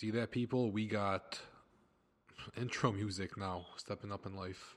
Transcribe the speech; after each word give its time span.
See 0.00 0.10
that, 0.12 0.30
people? 0.30 0.70
We 0.70 0.86
got 0.86 1.38
intro 2.58 2.90
music 2.90 3.36
now, 3.36 3.66
stepping 3.76 4.10
up 4.10 4.24
in 4.24 4.34
life. 4.34 4.76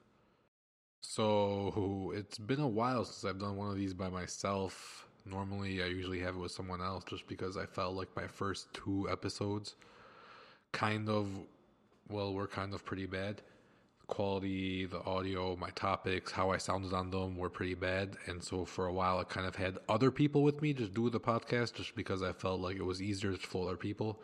So 1.00 2.12
it's 2.14 2.38
been 2.38 2.60
a 2.60 2.68
while 2.68 3.06
since 3.06 3.24
I've 3.24 3.40
done 3.40 3.56
one 3.56 3.70
of 3.70 3.78
these 3.78 3.94
by 3.94 4.10
myself. 4.10 5.08
Normally, 5.26 5.82
I 5.82 5.86
usually 5.86 6.20
have 6.20 6.36
it 6.36 6.40
with 6.40 6.52
someone 6.52 6.82
else 6.82 7.06
just 7.06 7.26
because 7.26 7.56
I 7.56 7.66
felt 7.66 7.96
like 7.96 8.10
my 8.18 8.28
first 8.28 8.68
two 8.74 9.08
episodes 9.10 9.76
kind 10.74 11.08
of, 11.08 11.30
well, 12.10 12.34
were 12.34 12.46
kind 12.46 12.74
of 12.74 12.84
pretty 12.84 13.06
bad. 13.06 13.38
The 14.02 14.08
quality, 14.08 14.88
the 14.88 15.06
audio, 15.06 15.56
my 15.56 15.70
topics, 15.70 16.34
how 16.34 16.50
I 16.50 16.58
sounded 16.58 16.92
on 16.92 17.12
them 17.12 17.38
were 17.38 17.50
pretty 17.50 17.76
bad. 17.76 18.18
And 18.28 18.44
so 18.44 18.66
for 18.66 18.88
a 18.88 18.94
while, 18.94 19.20
I 19.20 19.24
kind 19.24 19.48
of 19.48 19.56
had 19.56 19.78
other 19.88 20.12
people 20.12 20.44
with 20.44 20.62
me 20.62 20.74
just 20.74 20.94
do 20.94 21.10
the 21.10 21.18
podcast 21.18 21.76
just 21.76 21.96
because 21.96 22.22
I 22.22 22.34
felt 22.34 22.60
like 22.60 22.76
it 22.76 22.84
was 22.84 23.02
easier 23.02 23.32
to 23.32 23.38
flow 23.38 23.70
other 23.70 23.78
people. 23.78 24.20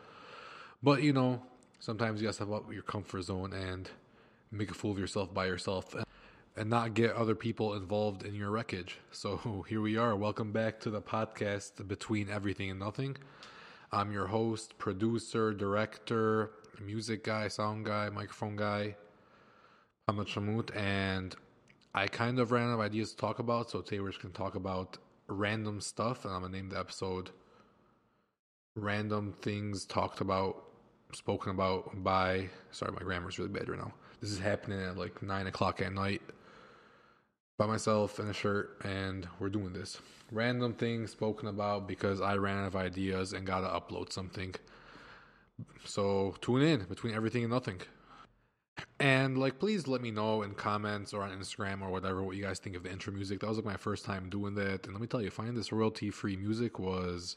But, 0.82 1.02
you 1.02 1.12
know, 1.12 1.42
sometimes 1.78 2.20
you 2.20 2.26
gotta 2.26 2.34
step 2.34 2.48
your 2.72 2.82
comfort 2.82 3.22
zone 3.22 3.52
and 3.52 3.90
make 4.50 4.70
a 4.70 4.74
fool 4.74 4.92
of 4.92 4.98
yourself 4.98 5.32
by 5.34 5.44
yourself 5.46 5.94
and 6.56 6.70
not 6.70 6.94
get 6.94 7.12
other 7.12 7.34
people 7.34 7.74
involved 7.74 8.24
in 8.24 8.34
your 8.34 8.50
wreckage. 8.50 8.96
So 9.10 9.64
here 9.68 9.82
we 9.82 9.98
are. 9.98 10.16
Welcome 10.16 10.52
back 10.52 10.80
to 10.80 10.90
the 10.90 11.02
podcast 11.02 11.86
Between 11.86 12.30
Everything 12.30 12.70
and 12.70 12.80
Nothing. 12.80 13.18
I'm 13.92 14.10
your 14.10 14.26
host, 14.26 14.78
producer, 14.78 15.52
director, 15.52 16.52
music 16.80 17.24
guy, 17.24 17.48
sound 17.48 17.84
guy, 17.84 18.08
microphone 18.08 18.56
guy, 18.56 18.96
Ahmed 20.08 20.28
Shamut, 20.28 20.74
and 20.74 21.34
I 21.94 22.06
kind 22.06 22.38
of 22.38 22.52
ran 22.52 22.70
out 22.70 22.74
of 22.74 22.80
ideas 22.80 23.10
to 23.10 23.16
talk 23.18 23.38
about, 23.38 23.68
so 23.68 23.82
today 23.82 24.00
we're 24.00 24.12
just 24.12 24.22
to 24.22 24.28
talk 24.28 24.54
about 24.54 24.96
random 25.26 25.80
stuff, 25.82 26.24
and 26.24 26.32
I'm 26.32 26.42
to 26.42 26.48
name 26.48 26.70
the 26.70 26.78
episode 26.78 27.32
Random 28.76 29.34
Things 29.42 29.84
Talked 29.84 30.20
About, 30.20 30.69
Spoken 31.12 31.50
About 31.52 32.02
by, 32.02 32.48
sorry, 32.70 32.92
my 32.92 33.00
grammar's 33.00 33.38
really 33.38 33.50
bad 33.50 33.68
right 33.68 33.78
now. 33.78 33.92
This 34.20 34.30
is 34.30 34.38
happening 34.38 34.80
at 34.80 34.96
like 34.96 35.22
9 35.22 35.46
o'clock 35.46 35.80
at 35.80 35.92
night 35.92 36.22
by 37.58 37.66
myself 37.66 38.18
in 38.18 38.28
a 38.28 38.32
shirt 38.32 38.78
and 38.84 39.28
we're 39.38 39.48
doing 39.48 39.72
this. 39.72 39.98
Random 40.32 40.72
thing 40.72 41.06
spoken 41.06 41.48
about 41.48 41.88
because 41.88 42.20
I 42.20 42.36
ran 42.36 42.58
out 42.58 42.66
of 42.66 42.76
ideas 42.76 43.32
and 43.32 43.46
gotta 43.46 43.66
upload 43.66 44.12
something. 44.12 44.54
So 45.84 46.34
tune 46.40 46.62
in 46.62 46.84
between 46.84 47.14
everything 47.14 47.44
and 47.44 47.52
nothing. 47.52 47.80
And 48.98 49.36
like 49.36 49.58
please 49.58 49.88
let 49.88 50.00
me 50.00 50.10
know 50.10 50.42
in 50.42 50.54
comments 50.54 51.12
or 51.12 51.22
on 51.22 51.30
Instagram 51.30 51.82
or 51.82 51.90
whatever 51.90 52.22
what 52.22 52.36
you 52.36 52.42
guys 52.42 52.58
think 52.58 52.76
of 52.76 52.82
the 52.82 52.90
intro 52.90 53.12
music. 53.12 53.40
That 53.40 53.48
was 53.48 53.58
like 53.58 53.66
my 53.66 53.76
first 53.76 54.04
time 54.04 54.30
doing 54.30 54.54
that. 54.54 54.84
And 54.84 54.94
let 54.94 55.00
me 55.00 55.06
tell 55.06 55.22
you, 55.22 55.30
finding 55.30 55.54
this 55.54 55.72
royalty 55.72 56.10
free 56.10 56.36
music 56.36 56.78
was 56.78 57.36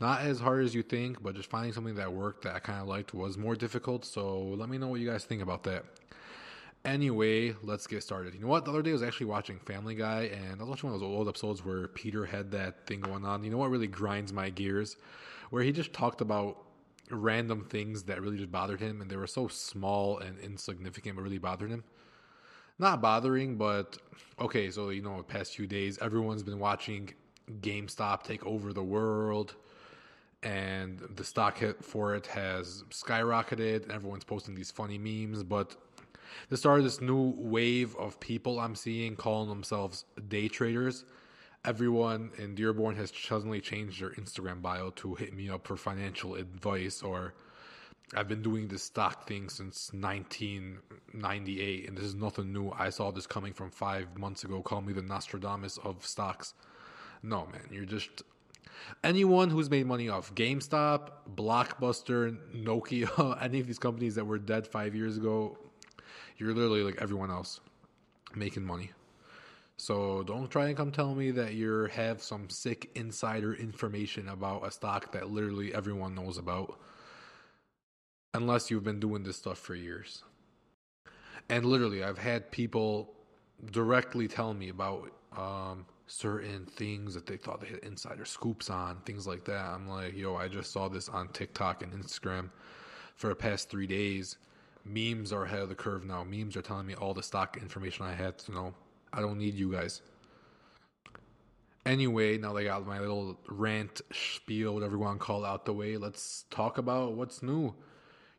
not 0.00 0.22
as 0.22 0.40
hard 0.40 0.64
as 0.64 0.74
you 0.74 0.82
think, 0.82 1.22
but 1.22 1.34
just 1.34 1.50
finding 1.50 1.72
something 1.72 1.96
that 1.96 2.12
worked 2.12 2.44
that 2.44 2.54
I 2.54 2.58
kind 2.58 2.80
of 2.80 2.88
liked 2.88 3.14
was 3.14 3.36
more 3.36 3.54
difficult. 3.54 4.04
So 4.04 4.40
let 4.40 4.68
me 4.68 4.78
know 4.78 4.88
what 4.88 5.00
you 5.00 5.10
guys 5.10 5.24
think 5.24 5.42
about 5.42 5.64
that. 5.64 5.84
Anyway, 6.84 7.54
let's 7.62 7.86
get 7.86 8.02
started. 8.02 8.32
You 8.32 8.40
know 8.40 8.46
what? 8.46 8.64
The 8.64 8.70
other 8.70 8.82
day 8.82 8.90
I 8.90 8.94
was 8.94 9.02
actually 9.02 9.26
watching 9.26 9.58
Family 9.58 9.94
Guy, 9.94 10.30
and 10.32 10.60
I 10.60 10.64
was 10.64 10.70
watching 10.70 10.88
one 10.88 10.94
of 10.94 11.00
those 11.00 11.10
old 11.10 11.28
episodes 11.28 11.62
where 11.62 11.88
Peter 11.88 12.24
had 12.24 12.50
that 12.52 12.86
thing 12.86 13.00
going 13.00 13.26
on. 13.26 13.44
You 13.44 13.50
know 13.50 13.58
what 13.58 13.70
really 13.70 13.86
grinds 13.86 14.32
my 14.32 14.48
gears? 14.48 14.96
Where 15.50 15.62
he 15.62 15.72
just 15.72 15.92
talked 15.92 16.22
about 16.22 16.56
random 17.10 17.66
things 17.68 18.04
that 18.04 18.22
really 18.22 18.38
just 18.38 18.50
bothered 18.50 18.80
him, 18.80 19.02
and 19.02 19.10
they 19.10 19.16
were 19.16 19.26
so 19.26 19.48
small 19.48 20.18
and 20.20 20.38
insignificant, 20.38 21.16
but 21.16 21.22
really 21.22 21.38
bothered 21.38 21.70
him. 21.70 21.84
Not 22.78 23.02
bothering, 23.02 23.56
but 23.56 23.98
okay. 24.40 24.70
So 24.70 24.88
you 24.88 25.02
know, 25.02 25.18
the 25.18 25.22
past 25.22 25.54
few 25.54 25.66
days, 25.66 25.98
everyone's 26.00 26.42
been 26.42 26.58
watching 26.58 27.12
GameStop 27.60 28.22
take 28.22 28.46
over 28.46 28.72
the 28.72 28.82
world, 28.82 29.54
and 30.42 31.00
the 31.16 31.24
stock 31.24 31.58
hit 31.58 31.84
for 31.84 32.14
it 32.14 32.26
has 32.26 32.84
skyrocketed. 32.90 33.82
And 33.84 33.92
everyone's 33.92 34.24
posting 34.24 34.54
these 34.54 34.70
funny 34.70 34.98
memes, 34.98 35.42
but 35.42 35.76
the 36.48 36.56
start 36.56 36.78
of 36.78 36.84
this 36.84 37.00
new 37.00 37.34
wave 37.36 37.94
of 37.96 38.18
people 38.20 38.58
I'm 38.58 38.74
seeing 38.74 39.16
calling 39.16 39.48
themselves 39.48 40.04
day 40.28 40.48
traders. 40.48 41.04
Everyone 41.64 42.30
in 42.38 42.54
Dearborn 42.54 42.96
has 42.96 43.12
suddenly 43.14 43.60
changed 43.60 44.00
their 44.00 44.10
Instagram 44.10 44.62
bio 44.62 44.90
to 44.90 45.14
hit 45.14 45.34
me 45.34 45.50
up 45.50 45.66
for 45.66 45.76
financial 45.76 46.34
advice 46.34 47.02
or 47.02 47.34
I've 48.14 48.28
been 48.28 48.42
doing 48.42 48.66
this 48.66 48.82
stock 48.82 49.28
thing 49.28 49.48
since 49.50 49.90
1998 49.92 51.88
and 51.88 51.96
this 51.96 52.04
is 52.04 52.14
nothing 52.14 52.52
new. 52.52 52.70
I 52.70 52.88
saw 52.90 53.12
this 53.12 53.26
coming 53.26 53.52
from 53.52 53.70
5 53.70 54.18
months 54.18 54.42
ago. 54.42 54.62
Call 54.62 54.80
me 54.80 54.94
the 54.94 55.02
Nostradamus 55.02 55.78
of 55.84 56.04
stocks. 56.04 56.54
No, 57.22 57.46
man, 57.52 57.68
you're 57.70 57.84
just 57.84 58.22
anyone 59.04 59.50
who's 59.50 59.70
made 59.70 59.86
money 59.86 60.08
off 60.08 60.34
GameStop, 60.34 61.10
Blockbuster, 61.34 62.36
Nokia, 62.54 63.38
any 63.42 63.60
of 63.60 63.66
these 63.66 63.78
companies 63.78 64.14
that 64.14 64.24
were 64.24 64.38
dead 64.38 64.66
5 64.66 64.94
years 64.94 65.16
ago, 65.16 65.58
you're 66.38 66.54
literally 66.54 66.82
like 66.82 67.00
everyone 67.00 67.30
else 67.30 67.60
making 68.34 68.64
money. 68.64 68.90
So 69.76 70.22
don't 70.22 70.50
try 70.50 70.68
and 70.68 70.76
come 70.76 70.92
tell 70.92 71.14
me 71.14 71.30
that 71.30 71.54
you 71.54 71.88
have 71.92 72.22
some 72.22 72.50
sick 72.50 72.90
insider 72.94 73.54
information 73.54 74.28
about 74.28 74.66
a 74.66 74.70
stock 74.70 75.10
that 75.12 75.30
literally 75.30 75.74
everyone 75.74 76.14
knows 76.14 76.36
about. 76.36 76.78
Unless 78.34 78.70
you've 78.70 78.84
been 78.84 79.00
doing 79.00 79.22
this 79.22 79.38
stuff 79.38 79.58
for 79.58 79.74
years. 79.74 80.22
And 81.48 81.64
literally, 81.64 82.04
I've 82.04 82.18
had 82.18 82.50
people 82.50 83.14
directly 83.72 84.28
tell 84.28 84.52
me 84.52 84.68
about 84.68 85.10
um, 85.36 85.86
certain 86.10 86.66
things 86.66 87.14
that 87.14 87.26
they 87.26 87.36
thought 87.36 87.60
they 87.60 87.68
had 87.68 87.78
insider 87.78 88.24
scoops 88.24 88.68
on, 88.68 89.00
things 89.06 89.26
like 89.26 89.44
that. 89.44 89.64
I'm 89.64 89.88
like, 89.88 90.16
yo, 90.16 90.36
I 90.36 90.48
just 90.48 90.72
saw 90.72 90.88
this 90.88 91.08
on 91.08 91.28
TikTok 91.28 91.82
and 91.82 91.92
Instagram 91.92 92.50
for 93.14 93.28
the 93.28 93.34
past 93.34 93.70
three 93.70 93.86
days 93.86 94.36
memes 94.84 95.32
are 95.32 95.44
ahead 95.44 95.60
of 95.60 95.68
the 95.68 95.74
curve 95.74 96.04
now. 96.04 96.24
Memes 96.24 96.56
are 96.56 96.62
telling 96.62 96.86
me 96.86 96.94
all 96.94 97.14
the 97.14 97.22
stock 97.22 97.58
information 97.60 98.06
I 98.06 98.14
had 98.14 98.38
to 98.40 98.52
know. 98.52 98.74
I 99.12 99.20
don't 99.20 99.38
need 99.38 99.54
you 99.54 99.72
guys. 99.72 100.02
Anyway, 101.86 102.38
now 102.38 102.52
they 102.52 102.64
got 102.64 102.86
my 102.86 103.00
little 103.00 103.38
rant 103.48 104.00
spiel, 104.12 104.74
whatever 104.74 104.96
you 104.96 104.98
want 105.00 105.18
to 105.18 105.24
call 105.24 105.44
out 105.44 105.64
the 105.64 105.72
way. 105.72 105.96
Let's 105.96 106.44
talk 106.50 106.78
about 106.78 107.14
what's 107.14 107.42
new. 107.42 107.74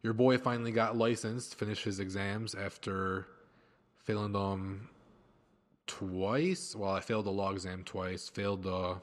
Your 0.03 0.13
boy 0.13 0.37
finally 0.37 0.71
got 0.71 0.97
licensed, 0.97 1.55
finished 1.55 1.83
his 1.83 1.99
exams 1.99 2.55
after 2.55 3.27
failing 3.97 4.31
them 4.31 4.89
twice. 5.91 6.73
Well, 6.73 6.91
I 6.91 7.01
failed 7.01 7.25
the 7.25 7.31
law 7.31 7.51
exam 7.51 7.83
twice, 7.83 8.29
failed 8.29 8.63
the 8.63 8.95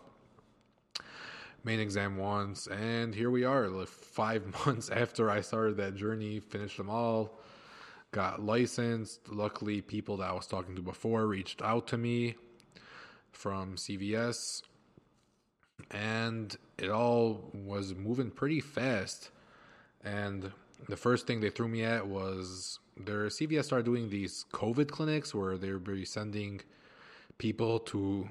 main 1.62 1.80
exam 1.80 2.16
once, 2.16 2.66
and 2.66 3.14
here 3.14 3.30
we 3.30 3.44
are, 3.44 3.68
like 3.68 3.88
five 3.88 4.42
months 4.66 4.88
after 4.88 5.30
I 5.30 5.42
started 5.42 5.76
that 5.76 5.96
journey, 5.96 6.40
finished 6.40 6.78
them 6.78 6.88
all, 6.88 7.38
got 8.10 8.40
licensed. 8.40 9.28
Luckily, 9.28 9.82
people 9.82 10.16
that 10.16 10.30
I 10.30 10.32
was 10.32 10.46
talking 10.46 10.74
to 10.76 10.82
before 10.82 11.26
reached 11.26 11.60
out 11.60 11.86
to 11.88 11.98
me 11.98 12.36
from 13.32 13.76
CVS, 13.76 14.62
and 15.90 16.56
it 16.78 16.88
all 16.88 17.50
was 17.52 17.94
moving 17.94 18.30
pretty 18.30 18.60
fast. 18.60 19.30
And 20.02 20.52
the 20.88 20.96
first 20.96 21.26
thing 21.26 21.40
they 21.40 21.50
threw 21.50 21.68
me 21.68 21.84
at 21.84 22.06
was 22.06 22.78
their 22.96 23.26
CVS 23.26 23.64
started 23.64 23.84
doing 23.84 24.08
these 24.08 24.46
COVID 24.52 24.90
clinics 24.90 25.34
where 25.34 25.58
they're 25.58 25.78
be 25.78 26.06
sending 26.06 26.62
people 27.38 27.78
to 27.78 28.28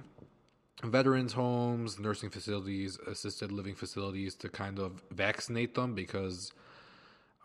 veterans 0.83 1.33
homes, 1.33 1.97
nursing 1.97 2.29
facilities, 2.29 2.99
assisted 3.07 3.51
living 3.51 3.75
facilities 3.75 4.35
to 4.35 4.49
kind 4.49 4.79
of 4.79 5.01
vaccinate 5.11 5.73
them 5.73 5.95
because 5.95 6.51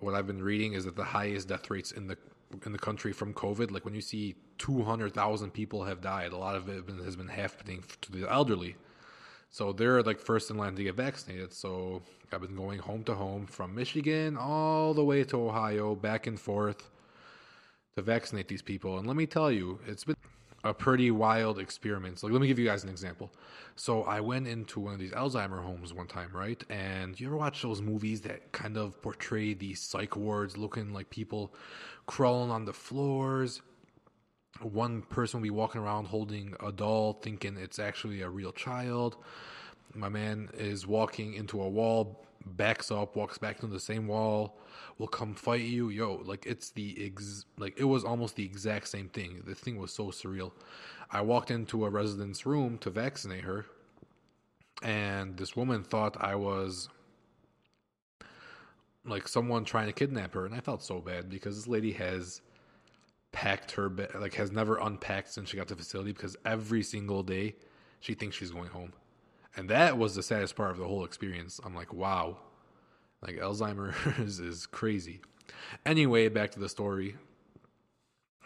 what 0.01 0.15
I've 0.15 0.27
been 0.27 0.43
reading 0.43 0.75
is 0.75 0.85
that 0.85 0.97
the 0.97 1.05
highest 1.05 1.49
death 1.49 1.71
rates 1.71 1.93
in 1.93 2.09
the 2.09 2.19
in 2.67 2.73
the 2.73 2.79
country 2.79 3.13
from 3.13 3.33
COVID, 3.33 3.71
like 3.71 3.85
when 3.87 3.95
you 3.95 4.03
see 4.03 4.35
200,000 4.59 5.51
people 5.53 5.85
have 5.85 6.03
died, 6.03 6.33
a 6.33 6.37
lot 6.37 6.55
of 6.55 6.69
it 6.69 6.85
has 7.03 7.17
been 7.17 7.29
happening 7.29 7.83
to 8.03 8.13
the 8.13 8.31
elderly. 8.31 8.77
So 9.49 9.73
they're 9.73 10.03
like 10.03 10.19
first 10.19 10.51
in 10.51 10.59
line 10.59 10.77
to 10.77 10.85
get 10.85 10.95
vaccinated. 10.95 11.53
So 11.53 12.03
I've 12.33 12.43
been 12.43 12.57
going 12.57 12.79
home 12.79 13.05
to 13.05 13.15
home 13.15 13.47
from 13.47 13.75
Michigan 13.75 14.37
all 14.37 14.93
the 14.93 15.05
way 15.05 15.25
to 15.25 15.49
Ohio, 15.49 15.95
back 15.95 16.27
and 16.27 16.39
forth 16.39 16.91
to 17.97 18.03
vaccinate 18.03 18.49
these 18.49 18.63
people. 18.63 18.99
And 18.99 19.07
let 19.07 19.17
me 19.17 19.27
tell 19.27 19.51
you, 19.51 19.79
it's 19.87 20.05
been 20.05 20.17
a 20.65 20.73
pretty 20.73 21.11
wild 21.11 21.59
experience. 21.59 22.23
Like, 22.23 22.33
let 22.33 22.41
me 22.41 22.47
give 22.47 22.59
you 22.59 22.67
guys 22.67 22.85
an 22.85 22.91
example. 22.91 23.33
So, 23.77 24.03
I 24.05 24.21
went 24.21 24.47
into 24.47 24.81
one 24.81 24.95
of 24.95 25.01
these 25.01 25.13
Alzheimer 25.13 25.63
homes 25.63 25.93
one 25.93 26.07
time, 26.07 26.31
right? 26.33 26.63
And 26.71 27.19
you 27.19 27.27
ever 27.27 27.37
watch 27.37 27.63
those 27.63 27.83
movies 27.83 28.21
that 28.23 28.53
kind 28.53 28.77
of 28.77 29.01
portray 29.03 29.55
these 29.55 29.81
psych 29.81 30.17
wards 30.17 30.57
looking 30.57 30.93
like 30.93 31.11
people 31.11 31.55
crawling 32.07 32.51
on 32.51 32.65
the 32.65 32.73
floors? 32.73 33.63
One 34.61 35.03
person 35.03 35.41
will 35.41 35.45
be 35.45 35.51
walking 35.51 35.81
around 35.81 36.07
holding 36.07 36.55
a 36.61 36.71
doll, 36.71 37.15
thinking 37.15 37.57
it's 37.57 37.79
actually 37.79 38.21
a 38.21 38.29
real 38.29 38.53
child. 38.53 39.17
My 39.95 40.09
man 40.09 40.51
is 40.55 40.87
walking 40.87 41.35
into 41.35 41.61
a 41.61 41.69
wall, 41.69 42.25
backs 42.47 42.91
up, 42.91 43.17
walks 43.17 43.39
back 43.39 43.57
into 43.57 43.73
the 43.73 43.81
same 43.81 44.07
wall, 44.07 44.59
will 44.99 45.09
come 45.09 45.35
fight 45.35 45.63
you. 45.63 45.89
Yo, 45.89 46.23
like 46.25 46.47
it's 46.47 46.71
the 46.71 46.97
ex 47.07 47.45
like 47.59 47.79
it 47.79 47.85
was 47.85 48.05
almost 48.05 48.37
the 48.37 48.45
exact 48.45 48.89
same 48.89 49.09
thing. 49.09 49.43
The 49.47 49.55
thing 49.55 49.77
was 49.77 49.93
so 49.93 50.07
surreal. 50.07 50.53
I 51.11 51.21
walked 51.21 51.51
into 51.51 51.85
a 51.85 51.91
resident's 51.91 52.47
room 52.47 52.79
to 52.79 52.91
vaccinate 52.91 53.45
her, 53.45 53.67
and 54.83 55.37
this 55.37 55.57
woman 55.57 55.83
thought 55.83 56.17
I 56.21 56.35
was 56.35 56.89
like 59.05 59.27
someone 59.29 59.65
trying 59.65 59.87
to 59.87 59.93
kidnap 59.93 60.35
her, 60.35 60.47
and 60.47 60.55
I 60.55 60.61
felt 60.61 60.83
so 60.83 61.01
bad 61.01 61.29
because 61.29 61.57
this 61.57 61.69
lady 61.69 61.93
has 61.93 62.41
packed 63.33 63.73
her 63.73 63.89
bed, 63.89 64.11
like 64.21 64.35
has 64.35 64.53
never 64.53 64.77
unpacked 64.79 65.33
since 65.33 65.51
she 65.51 65.57
got 65.57 65.69
to 65.69 65.75
the 65.75 65.83
facility 65.83 66.13
because 66.13 66.37
every 66.45 66.83
single 66.83 67.23
day 67.23 67.57
she 68.01 68.15
thinks 68.15 68.37
she's 68.37 68.51
going 68.51 68.69
home, 68.69 68.93
and 69.57 69.69
that 69.69 69.99
was 69.99 70.15
the 70.15 70.23
saddest 70.23 70.57
part 70.57 70.71
of 70.71 70.79
the 70.79 70.87
whole 70.87 71.05
experience. 71.05 71.61
I'm 71.65 71.75
like, 71.75 71.93
wow, 71.93 72.39
like 73.21 73.37
Alzheimer's 73.37 74.39
is 74.41 74.67
crazy. 74.67 75.21
Anyway, 75.85 76.29
back 76.29 76.51
to 76.53 76.61
the 76.61 76.69
story. 76.69 77.17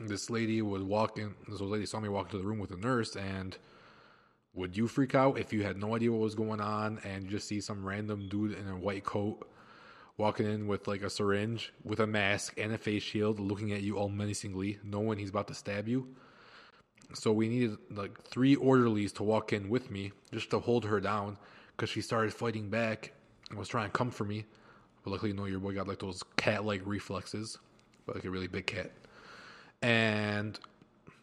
This 0.01 0.29
lady 0.29 0.61
would 0.61 0.83
walk 0.83 1.19
in. 1.19 1.35
This 1.49 1.61
old 1.61 1.71
lady 1.71 1.87
saw 1.87 2.01
me 2.01 2.09
walk 2.09 2.27
into 2.27 2.39
the 2.39 2.45
room 2.45 2.59
with 2.59 2.71
a 2.71 2.77
nurse, 2.77 3.17
and 3.17 3.57
would 4.53 4.77
you 4.77 4.89
freak 4.89 5.15
out 5.15 5.39
if 5.39 5.53
you 5.53 5.63
had 5.63 5.77
no 5.77 5.95
idea 5.95 6.11
what 6.11 6.21
was 6.21 6.35
going 6.35 6.61
on 6.61 6.99
and 7.05 7.25
you 7.25 7.31
just 7.31 7.47
see 7.47 7.61
some 7.61 7.85
random 7.85 8.27
dude 8.29 8.59
in 8.59 8.67
a 8.69 8.77
white 8.77 9.05
coat 9.05 9.47
walking 10.17 10.47
in 10.47 10.67
with 10.67 10.89
like 10.89 11.03
a 11.03 11.11
syringe 11.11 11.75
with 11.85 12.01
a 12.01 12.07
mask 12.07 12.55
and 12.57 12.73
a 12.73 12.79
face 12.79 13.03
shield 13.03 13.39
looking 13.39 13.73
at 13.73 13.83
you 13.83 13.99
all 13.99 14.09
menacingly, 14.09 14.79
knowing 14.83 15.19
he's 15.19 15.29
about 15.29 15.47
to 15.49 15.55
stab 15.55 15.87
you? 15.87 16.09
So 17.15 17.33
we 17.33 17.49
needed 17.49 17.77
like 17.91 18.21
three 18.23 18.57
orderlies 18.57 19.13
to 19.15 19.23
walk 19.23 19.53
in 19.53 19.69
with 19.69 19.91
me 19.91 20.13
just 20.33 20.51
to 20.51 20.59
hold 20.59 20.85
her 20.85 21.01
down 21.01 21.39
because 21.77 21.91
she 21.91 22.01
started 22.01 22.33
fighting 22.33 22.69
back 22.69 23.13
and 23.49 23.59
was 23.59 23.69
trying 23.69 23.87
to 23.87 23.93
come 23.93 24.11
for 24.11 24.25
me. 24.25 24.45
But 25.05 25.13
luckily, 25.13 25.31
you 25.31 25.37
know, 25.37 25.45
your 25.45 25.61
boy 25.61 25.75
got 25.75 25.87
like 25.87 26.01
those 26.01 26.23
cat 26.37 26.65
like 26.65 26.83
reflexes, 26.85 27.59
but 28.07 28.17
like 28.17 28.25
a 28.25 28.31
really 28.31 28.49
big 28.49 28.67
cat. 28.67 28.91
And 29.83 30.59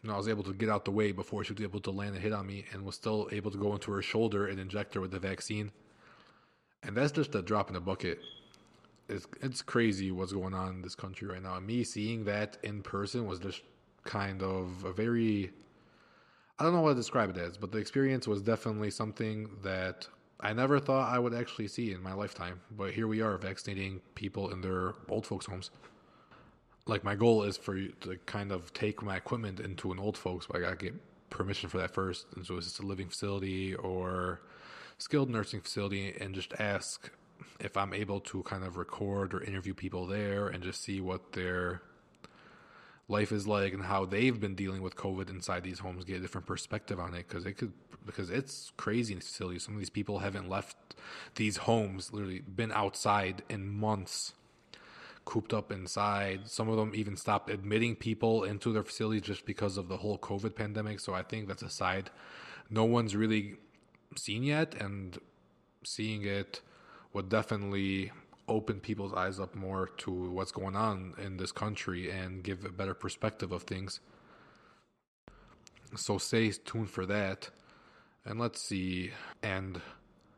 you 0.02 0.08
know, 0.08 0.14
I 0.14 0.18
was 0.18 0.28
able 0.28 0.42
to 0.44 0.52
get 0.52 0.68
out 0.68 0.84
the 0.84 0.90
way 0.90 1.12
before 1.12 1.44
she 1.44 1.52
was 1.52 1.62
able 1.62 1.80
to 1.80 1.90
land 1.90 2.16
a 2.16 2.18
hit 2.20 2.32
on 2.32 2.46
me 2.46 2.64
and 2.72 2.84
was 2.84 2.94
still 2.94 3.28
able 3.32 3.50
to 3.50 3.58
go 3.58 3.72
into 3.72 3.90
her 3.92 4.02
shoulder 4.02 4.46
and 4.46 4.58
inject 4.58 4.94
her 4.94 5.00
with 5.00 5.10
the 5.10 5.18
vaccine. 5.18 5.70
And 6.82 6.96
that's 6.96 7.12
just 7.12 7.34
a 7.34 7.42
drop 7.42 7.68
in 7.68 7.74
the 7.74 7.80
bucket. 7.80 8.20
It's, 9.08 9.26
it's 9.42 9.62
crazy 9.62 10.10
what's 10.10 10.32
going 10.32 10.54
on 10.54 10.68
in 10.74 10.82
this 10.82 10.94
country 10.94 11.28
right 11.28 11.42
now. 11.42 11.56
And 11.56 11.66
me 11.66 11.84
seeing 11.84 12.24
that 12.24 12.58
in 12.62 12.82
person 12.82 13.26
was 13.26 13.38
just 13.38 13.62
kind 14.04 14.42
of 14.42 14.84
a 14.84 14.92
very 14.92 15.50
I 16.58 16.62
don't 16.62 16.72
know 16.72 16.82
what 16.82 16.90
to 16.90 16.94
describe 16.94 17.30
it 17.30 17.36
as, 17.36 17.56
but 17.56 17.72
the 17.72 17.78
experience 17.78 18.28
was 18.28 18.40
definitely 18.40 18.90
something 18.90 19.50
that 19.62 20.06
I 20.38 20.52
never 20.52 20.78
thought 20.78 21.12
I 21.12 21.18
would 21.18 21.34
actually 21.34 21.66
see 21.66 21.92
in 21.92 22.00
my 22.00 22.12
lifetime. 22.12 22.60
But 22.70 22.92
here 22.92 23.08
we 23.08 23.22
are 23.22 23.36
vaccinating 23.38 24.00
people 24.14 24.50
in 24.50 24.60
their 24.60 24.94
old 25.08 25.26
folks' 25.26 25.46
homes. 25.46 25.70
Like 26.86 27.02
my 27.02 27.16
goal 27.16 27.42
is 27.42 27.56
for 27.56 27.76
you 27.76 27.92
to 28.02 28.18
kind 28.26 28.52
of 28.52 28.72
take 28.72 29.02
my 29.02 29.16
equipment 29.16 29.58
into 29.58 29.90
an 29.90 29.98
old 29.98 30.16
folks, 30.16 30.46
but 30.46 30.58
I 30.58 30.60
gotta 30.60 30.76
get 30.76 30.94
permission 31.30 31.68
for 31.68 31.78
that 31.78 31.92
first. 31.92 32.26
And 32.36 32.46
so 32.46 32.56
it's 32.56 32.78
a 32.78 32.86
living 32.86 33.08
facility 33.08 33.74
or 33.74 34.42
skilled 34.98 35.30
nursing 35.30 35.60
facility 35.60 36.14
and 36.20 36.34
just 36.34 36.52
ask 36.60 37.10
if 37.58 37.76
I'm 37.76 37.92
able 37.92 38.20
to 38.20 38.42
kind 38.44 38.62
of 38.62 38.76
record 38.76 39.34
or 39.34 39.42
interview 39.42 39.74
people 39.74 40.06
there 40.06 40.48
and 40.48 40.62
just 40.62 40.82
see 40.82 41.00
what 41.00 41.32
their 41.32 41.82
life 43.08 43.32
is 43.32 43.46
like 43.46 43.72
and 43.72 43.84
how 43.84 44.04
they've 44.04 44.38
been 44.38 44.54
dealing 44.54 44.82
with 44.82 44.96
COVID 44.96 45.28
inside 45.30 45.62
these 45.62 45.80
homes, 45.80 46.04
get 46.04 46.16
a 46.16 46.20
different 46.20 46.46
perspective 46.46 46.98
on 46.98 47.14
it 47.14 47.28
because 47.28 47.46
it 47.46 47.54
could 47.54 47.72
because 48.06 48.30
it's 48.30 48.72
crazy 48.76 49.14
in 49.14 49.20
facilities. 49.20 49.64
Some 49.64 49.74
of 49.74 49.80
these 49.80 49.90
people 49.90 50.18
haven't 50.18 50.48
left 50.48 50.76
these 51.36 51.58
homes, 51.58 52.12
literally 52.12 52.40
been 52.40 52.72
outside 52.72 53.42
in 53.48 53.68
months, 53.68 54.34
cooped 55.24 55.54
up 55.54 55.72
inside. 55.72 56.48
Some 56.48 56.68
of 56.68 56.76
them 56.76 56.92
even 56.94 57.16
stopped 57.16 57.48
admitting 57.50 57.96
people 57.96 58.44
into 58.44 58.72
their 58.72 58.84
facilities 58.84 59.22
just 59.22 59.46
because 59.46 59.76
of 59.76 59.88
the 59.88 59.98
whole 59.98 60.18
COVID 60.18 60.54
pandemic. 60.54 61.00
So 61.00 61.14
I 61.14 61.22
think 61.22 61.48
that's 61.48 61.62
a 61.62 61.70
side 61.70 62.10
no 62.70 62.84
one's 62.84 63.14
really 63.14 63.56
seen 64.16 64.42
yet, 64.42 64.74
and 64.74 65.18
seeing 65.84 66.24
it 66.24 66.60
would 67.12 67.28
definitely 67.28 68.12
open 68.48 68.80
people's 68.80 69.12
eyes 69.12 69.40
up 69.40 69.54
more 69.54 69.88
to 69.98 70.10
what's 70.10 70.52
going 70.52 70.76
on 70.76 71.14
in 71.22 71.36
this 71.36 71.52
country 71.52 72.10
and 72.10 72.42
give 72.42 72.64
a 72.64 72.70
better 72.70 72.94
perspective 72.94 73.52
of 73.52 73.62
things. 73.62 74.00
So 75.96 76.18
stay 76.18 76.50
tuned 76.50 76.90
for 76.90 77.06
that. 77.06 77.50
And 78.24 78.38
let's 78.38 78.60
see. 78.60 79.10
And 79.42 79.80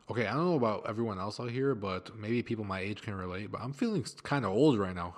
okay, 0.09 0.27
I 0.27 0.33
don't 0.33 0.45
know 0.45 0.55
about 0.55 0.85
everyone 0.87 1.19
else 1.19 1.39
out 1.39 1.49
here, 1.49 1.75
but 1.75 2.17
maybe 2.17 2.41
people 2.43 2.65
my 2.65 2.79
age 2.79 3.01
can 3.01 3.15
relate. 3.15 3.51
But 3.51 3.61
I'm 3.61 3.73
feeling 3.73 4.05
kind 4.23 4.45
of 4.45 4.51
old 4.51 4.77
right 4.77 4.95
now. 4.95 5.15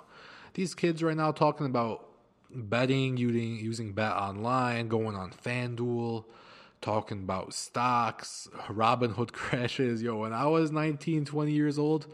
These 0.54 0.74
kids 0.74 1.02
right 1.02 1.16
now 1.16 1.32
talking 1.32 1.66
about 1.66 2.06
betting, 2.52 3.16
using 3.16 3.56
using 3.56 3.92
bet 3.92 4.12
online, 4.12 4.88
going 4.88 5.16
on 5.16 5.30
FanDuel, 5.30 6.24
talking 6.80 7.18
about 7.18 7.54
stocks, 7.54 8.48
Robinhood 8.68 9.32
crashes. 9.32 10.02
Yo, 10.02 10.16
when 10.18 10.32
I 10.32 10.46
was 10.46 10.72
19, 10.72 11.24
20 11.24 11.52
years 11.52 11.78
old, 11.78 12.06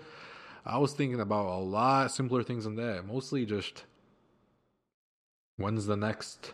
I 0.67 0.79
was 0.79 0.93
thinking 0.93 1.21
about 1.21 1.47
a 1.47 1.59
lot 1.59 2.11
simpler 2.11 2.43
things 2.43 2.65
than 2.65 2.75
that. 2.77 3.07
Mostly 3.07 3.47
just 3.47 3.85
when's 5.57 5.87
the 5.87 5.97
next. 5.97 6.53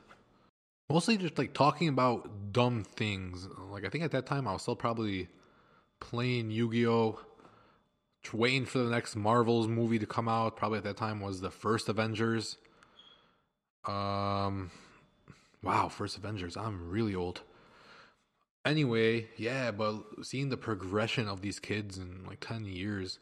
Mostly 0.91 1.17
just 1.17 1.39
like 1.39 1.55
talking 1.55 1.89
about 1.89 2.53
dumb 2.53 2.85
things. 2.85 3.49
Like 3.71 3.87
I 3.87 3.89
think 3.89 4.05
at 4.05 4.11
that 4.11 4.27
time 4.27 4.47
I 4.47 4.53
was 4.53 4.63
still 4.63 4.77
probably 4.77 5.29
playing 6.01 6.51
Yu 6.51 6.71
Gi 6.71 6.87
Oh, 6.87 7.21
waiting 8.35 8.67
for 8.67 8.79
the 8.79 8.91
next 8.91 9.17
Marvel's 9.17 9.67
movie 9.67 9.99
to 9.99 10.07
come 10.07 10.29
out. 10.29 10.57
Probably 10.57 10.79
at 10.79 10.85
that 10.85 10.99
time 10.99 11.21
was 11.21 11.41
the 11.41 11.51
first 11.51 11.89
Avengers. 11.89 12.59
Um, 13.87 14.71
wow, 15.63 15.89
first 15.89 16.19
Avengers. 16.19 16.57
I'm 16.57 16.91
really 16.91 17.15
old. 17.15 17.41
Anyway, 18.65 19.29
yeah, 19.39 19.71
but 19.71 20.03
seeing 20.23 20.51
the 20.51 20.57
progression 20.59 21.27
of 21.29 21.41
these 21.41 21.59
kids 21.59 21.97
in 21.97 22.25
like 22.27 22.41
ten 22.41 22.67
years 22.67 23.19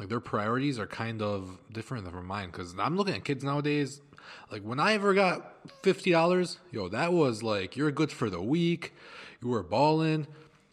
like 0.00 0.08
their 0.08 0.18
priorities 0.18 0.78
are 0.78 0.86
kind 0.86 1.20
of 1.20 1.58
different 1.70 2.10
than 2.10 2.24
mine. 2.24 2.46
Because 2.46 2.74
I'm 2.78 2.96
looking 2.96 3.14
at 3.14 3.22
kids 3.22 3.44
nowadays. 3.44 4.00
Like 4.50 4.62
when 4.62 4.80
I 4.80 4.94
ever 4.94 5.12
got 5.12 5.52
fifty 5.82 6.10
dollars, 6.10 6.58
yo, 6.72 6.88
that 6.88 7.12
was 7.12 7.42
like 7.42 7.76
you're 7.76 7.90
good 7.90 8.10
for 8.10 8.30
the 8.30 8.40
week. 8.40 8.94
You 9.42 9.48
were 9.48 9.62
balling. 9.62 10.26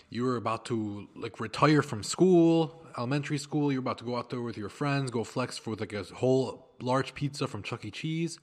You 0.10 0.24
were 0.24 0.38
about 0.38 0.64
to 0.68 1.10
like 1.14 1.42
retire 1.42 1.82
from 1.82 2.04
school, 2.04 2.82
elementary 2.98 3.38
school. 3.38 3.70
You're 3.70 3.82
about 3.82 3.98
to 3.98 4.06
go 4.06 4.16
out 4.16 4.30
there 4.30 4.42
with 4.42 4.58
your 4.58 4.70
friends, 4.70 5.12
go 5.12 5.26
flex 5.26 5.58
for 5.58 5.76
like 5.76 5.92
a 5.92 6.04
whole 6.04 6.66
large 6.82 7.14
pizza 7.14 7.48
from 7.48 7.64
Chuck 7.64 7.84
E. 7.84 7.92
Cheese. 7.92 8.40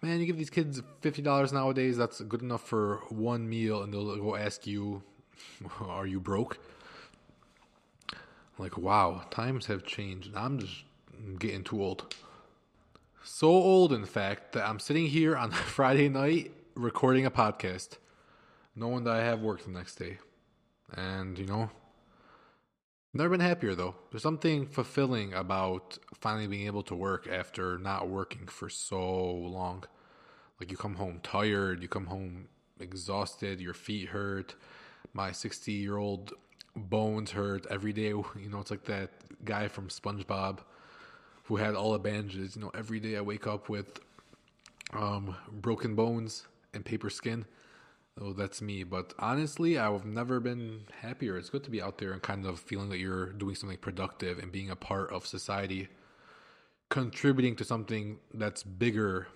Man, 0.00 0.20
you 0.20 0.26
give 0.26 0.38
these 0.38 0.50
kids 0.50 0.80
fifty 1.00 1.22
dollars 1.22 1.52
nowadays. 1.52 1.96
That's 1.96 2.20
good 2.20 2.42
enough 2.42 2.62
for 2.62 2.98
one 3.08 3.48
meal, 3.48 3.82
and 3.82 3.92
they'll 3.92 4.16
go 4.16 4.36
ask 4.36 4.64
you, 4.64 5.02
"Are 5.80 6.06
you 6.06 6.20
broke?" 6.20 6.58
Like, 8.58 8.76
wow, 8.76 9.22
times 9.30 9.66
have 9.66 9.84
changed. 9.84 10.34
I'm 10.34 10.58
just 10.58 10.82
getting 11.38 11.62
too 11.62 11.82
old. 11.82 12.14
So 13.22 13.48
old, 13.48 13.92
in 13.92 14.04
fact, 14.04 14.52
that 14.52 14.68
I'm 14.68 14.80
sitting 14.80 15.06
here 15.06 15.36
on 15.36 15.50
Friday 15.52 16.08
night 16.08 16.52
recording 16.74 17.24
a 17.24 17.30
podcast, 17.30 17.98
knowing 18.74 19.04
that 19.04 19.14
I 19.14 19.22
have 19.22 19.40
work 19.40 19.64
the 19.64 19.70
next 19.70 19.94
day. 19.94 20.18
And, 20.92 21.38
you 21.38 21.46
know, 21.46 21.70
never 23.14 23.30
been 23.30 23.40
happier 23.40 23.74
though. 23.76 23.94
There's 24.10 24.22
something 24.22 24.66
fulfilling 24.66 25.34
about 25.34 25.98
finally 26.14 26.48
being 26.48 26.66
able 26.66 26.82
to 26.84 26.94
work 26.94 27.28
after 27.30 27.78
not 27.78 28.08
working 28.08 28.48
for 28.48 28.68
so 28.68 29.00
long. 29.30 29.84
Like, 30.58 30.72
you 30.72 30.76
come 30.76 30.96
home 30.96 31.20
tired, 31.22 31.80
you 31.82 31.88
come 31.88 32.06
home 32.06 32.48
exhausted, 32.80 33.60
your 33.60 33.74
feet 33.74 34.08
hurt. 34.08 34.56
My 35.12 35.30
60 35.30 35.70
year 35.72 35.96
old 35.96 36.32
bones 36.78 37.32
hurt 37.32 37.66
every 37.70 37.92
day. 37.92 38.08
You 38.36 38.48
know, 38.50 38.60
it's 38.60 38.70
like 38.70 38.84
that 38.84 39.10
guy 39.44 39.68
from 39.68 39.88
SpongeBob 39.88 40.58
who 41.44 41.56
had 41.56 41.74
all 41.74 41.92
the 41.92 41.98
bandages. 41.98 42.56
You 42.56 42.62
know, 42.62 42.70
every 42.74 43.00
day 43.00 43.16
I 43.16 43.20
wake 43.20 43.46
up 43.46 43.68
with 43.68 44.00
um, 44.92 45.36
broken 45.50 45.94
bones 45.94 46.46
and 46.74 46.84
paper 46.84 47.10
skin. 47.10 47.46
Oh, 48.20 48.32
that's 48.32 48.60
me. 48.60 48.82
But 48.82 49.14
honestly, 49.18 49.78
I've 49.78 50.04
never 50.04 50.40
been 50.40 50.80
happier. 51.00 51.36
It's 51.36 51.50
good 51.50 51.64
to 51.64 51.70
be 51.70 51.80
out 51.80 51.98
there 51.98 52.12
and 52.12 52.20
kind 52.20 52.46
of 52.46 52.58
feeling 52.58 52.88
that 52.90 52.98
you're 52.98 53.32
doing 53.32 53.54
something 53.54 53.78
productive 53.78 54.38
and 54.38 54.50
being 54.50 54.70
a 54.70 54.76
part 54.76 55.12
of 55.12 55.26
society, 55.26 55.88
contributing 56.88 57.54
to 57.56 57.64
something 57.64 58.18
that's 58.34 58.62
bigger 58.62 59.28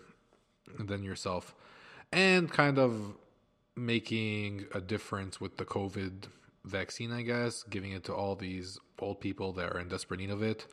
than 0.78 1.04
yourself, 1.04 1.54
and 2.12 2.50
kind 2.50 2.78
of 2.78 3.14
making 3.76 4.66
a 4.74 4.80
difference 4.80 5.40
with 5.40 5.56
the 5.58 5.64
COVID 5.64 6.24
vaccine, 6.64 7.12
I 7.12 7.22
guess, 7.22 7.62
giving 7.64 7.92
it 7.92 8.04
to 8.04 8.14
all 8.14 8.36
these 8.36 8.78
old 8.98 9.20
people 9.20 9.52
that 9.54 9.72
are 9.72 9.78
in 9.78 9.88
desperate 9.88 10.20
need 10.20 10.30
of 10.30 10.42
it. 10.42 10.66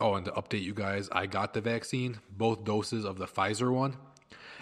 Oh, 0.00 0.14
and 0.14 0.24
to 0.26 0.32
update 0.32 0.62
you 0.62 0.74
guys, 0.74 1.08
I 1.12 1.26
got 1.26 1.54
the 1.54 1.60
vaccine, 1.60 2.18
both 2.30 2.64
doses 2.64 3.04
of 3.04 3.16
the 3.18 3.26
Pfizer 3.26 3.72
one. 3.72 3.96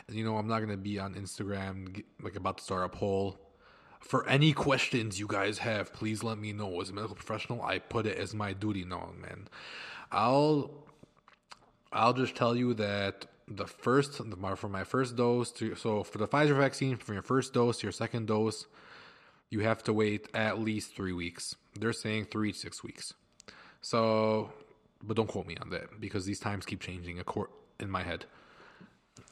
And 0.06 0.16
you 0.16 0.24
know, 0.24 0.36
I'm 0.36 0.48
not 0.48 0.58
going 0.58 0.70
to 0.70 0.76
be 0.76 0.98
on 0.98 1.14
Instagram 1.14 2.02
like 2.22 2.36
about 2.36 2.58
to 2.58 2.64
start 2.64 2.84
a 2.84 2.88
poll. 2.88 3.38
For 4.00 4.28
any 4.28 4.52
questions 4.52 5.18
you 5.18 5.26
guys 5.26 5.58
have, 5.58 5.92
please 5.92 6.22
let 6.22 6.38
me 6.38 6.52
know. 6.52 6.80
As 6.80 6.90
a 6.90 6.92
medical 6.92 7.14
professional, 7.14 7.62
I 7.62 7.78
put 7.78 8.06
it 8.06 8.18
as 8.18 8.34
my 8.34 8.52
duty. 8.52 8.84
No, 8.84 9.10
man. 9.20 9.48
I'll 10.10 10.70
I'll 11.92 12.12
just 12.12 12.34
tell 12.34 12.56
you 12.56 12.74
that 12.74 13.26
the 13.48 13.66
first 13.66 14.20
for 14.56 14.68
my 14.68 14.84
first 14.84 15.16
dose 15.16 15.50
to 15.52 15.74
so 15.74 16.02
for 16.02 16.18
the 16.18 16.28
Pfizer 16.28 16.56
vaccine 16.56 16.96
from 16.96 17.14
your 17.14 17.22
first 17.22 17.52
dose 17.52 17.78
to 17.78 17.86
your 17.86 17.92
second 17.92 18.26
dose 18.26 18.66
you 19.52 19.61
have 19.61 19.82
to 19.85 19.92
wait 19.92 20.28
at 20.32 20.59
least 20.59 20.97
three 20.97 21.12
weeks. 21.12 21.54
They're 21.78 21.92
saying 21.92 22.26
three 22.26 22.52
to 22.52 22.59
six 22.59 22.82
weeks. 22.82 23.12
So 23.82 24.50
but 25.02 25.16
don't 25.16 25.28
quote 25.28 25.47
me 25.47 25.56
on 25.61 25.71
that 25.71 26.00
because 26.00 26.25
these 26.25 26.40
times 26.40 26.64
keep 26.64 26.80
changing 26.80 27.23
in 27.80 27.90
my 27.90 28.02
head. 28.02 28.25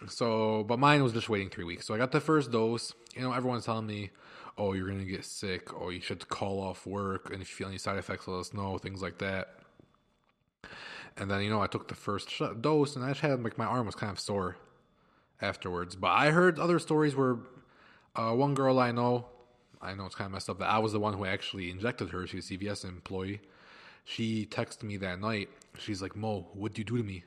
So, 0.09 0.65
but 0.65 0.79
mine 0.79 1.03
was 1.03 1.13
just 1.13 1.29
waiting 1.29 1.49
three 1.49 1.65
weeks. 1.65 1.87
So 1.87 1.95
I 1.95 1.99
got 1.99 2.13
the 2.13 2.21
first 2.21 2.51
dose. 2.51 2.93
You 3.15 3.23
know, 3.23 3.33
everyone's 3.33 3.65
telling 3.65 3.87
me, 3.87 4.11
"Oh, 4.59 4.73
you're 4.73 4.89
gonna 4.89 5.05
get 5.05 5.25
sick. 5.25 5.73
Oh, 5.75 5.89
you 5.89 6.01
should 6.01 6.29
call 6.29 6.61
off 6.61 6.87
work. 6.87 7.31
And 7.33 7.41
if 7.41 7.51
you 7.51 7.57
feel 7.57 7.69
any 7.69 7.79
side 7.79 7.99
effects, 7.99 8.29
let 8.29 8.41
us 8.41 8.53
know." 8.53 8.77
Things 8.79 9.03
like 9.03 9.19
that. 9.19 9.57
And 11.17 11.31
then 11.31 11.43
you 11.43 11.51
know, 11.51 11.63
I 11.63 11.67
took 11.67 11.89
the 11.89 11.95
first 11.95 12.29
dose, 12.61 12.97
and 12.97 13.05
I 13.05 13.09
just 13.09 13.21
had 13.21 13.43
like 13.43 13.59
my 13.59 13.65
arm 13.65 13.87
was 13.87 13.95
kind 13.95 14.13
of 14.13 14.21
sore 14.21 14.57
afterwards. 15.41 15.97
But 15.97 16.09
I 16.09 16.31
heard 16.31 16.59
other 16.59 16.79
stories 16.79 17.15
where 17.15 17.37
uh, 18.17 18.33
one 18.33 18.55
girl 18.55 18.79
I 18.79 18.93
know, 18.93 19.27
I 19.83 19.95
know 19.95 20.07
it's 20.07 20.15
kind 20.15 20.27
of 20.27 20.33
messed 20.33 20.51
up 20.51 20.59
that 20.59 20.69
I 20.69 20.79
was 20.79 20.93
the 20.93 21.01
one 21.01 21.15
who 21.15 21.25
actually 21.25 21.71
injected 21.71 22.11
her. 22.11 22.27
She 22.27 22.37
was 22.37 22.51
a 22.51 22.55
CVS 22.55 22.85
employee. 22.85 23.41
She 24.05 24.47
texted 24.47 24.83
me 24.83 24.97
that 24.99 25.21
night. 25.21 25.49
She's 25.79 26.03
like, 26.03 26.17
"Mo, 26.17 26.49
what 26.53 26.73
did 26.73 26.79
you 26.79 26.85
do 26.85 26.97
to 26.99 27.03
me?" 27.03 27.25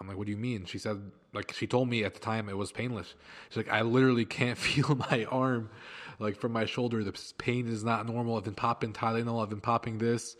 I'm 0.00 0.08
like, 0.08 0.16
"What 0.16 0.26
do 0.26 0.32
you 0.32 0.38
mean?" 0.38 0.66
She 0.66 0.78
said, 0.78 1.10
like 1.32 1.52
she 1.52 1.66
told 1.66 1.88
me 1.88 2.04
at 2.04 2.14
the 2.14 2.20
time 2.20 2.48
it 2.48 2.56
was 2.56 2.72
painless. 2.72 3.14
She's 3.48 3.56
like, 3.56 3.72
"I 3.72 3.82
literally 3.82 4.24
can't 4.24 4.58
feel 4.66 4.94
my 5.10 5.24
arm, 5.30 5.70
like 6.18 6.36
from 6.36 6.52
my 6.52 6.64
shoulder. 6.64 7.02
The 7.04 7.18
pain 7.38 7.68
is 7.68 7.84
not 7.84 8.06
normal. 8.06 8.36
I've 8.36 8.44
been 8.44 8.54
popping 8.54 8.92
Tylenol. 8.92 9.42
I've 9.42 9.50
been 9.50 9.60
popping 9.60 9.98
this. 9.98 10.36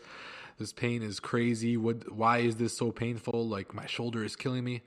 This 0.57 0.73
pain 0.73 1.03
is 1.03 1.19
crazy. 1.19 1.77
What? 1.77 2.11
Why 2.11 2.39
is 2.39 2.55
this 2.55 2.77
so 2.77 2.91
painful? 2.91 3.47
Like 3.47 3.73
my 3.73 3.85
shoulder 3.85 4.23
is 4.23 4.35
killing 4.35 4.63
me." 4.63 4.81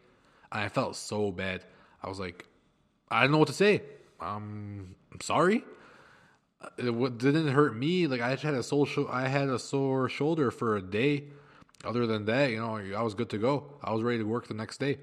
I 0.52 0.68
felt 0.68 0.96
so 0.96 1.30
bad. 1.30 1.64
I 2.02 2.08
was 2.08 2.18
like, 2.18 2.46
I 3.10 3.22
don't 3.22 3.32
know 3.32 3.38
what 3.38 3.48
to 3.48 3.54
say. 3.54 3.82
Um, 4.20 4.94
I'm 5.12 5.20
sorry. 5.20 5.64
Uh, 6.62 6.68
it 6.78 7.18
didn't 7.18 7.48
hurt 7.48 7.76
me. 7.76 8.06
Like 8.06 8.20
I 8.20 8.36
had 8.36 8.54
a 8.54 8.62
sore, 8.62 8.86
I 9.10 9.28
had 9.28 9.48
a 9.48 9.58
sore 9.58 10.08
shoulder 10.08 10.50
for 10.50 10.76
a 10.76 10.82
day. 10.82 11.24
Other 11.84 12.06
than 12.06 12.26
that, 12.26 12.50
you 12.50 12.58
know, 12.58 12.76
I 12.76 13.02
was 13.02 13.14
good 13.14 13.30
to 13.30 13.38
go. 13.38 13.64
I 13.82 13.92
was 13.92 14.02
ready 14.02 14.18
to 14.18 14.24
work 14.24 14.48
the 14.48 14.54
next 14.54 14.78
day. 14.78 14.98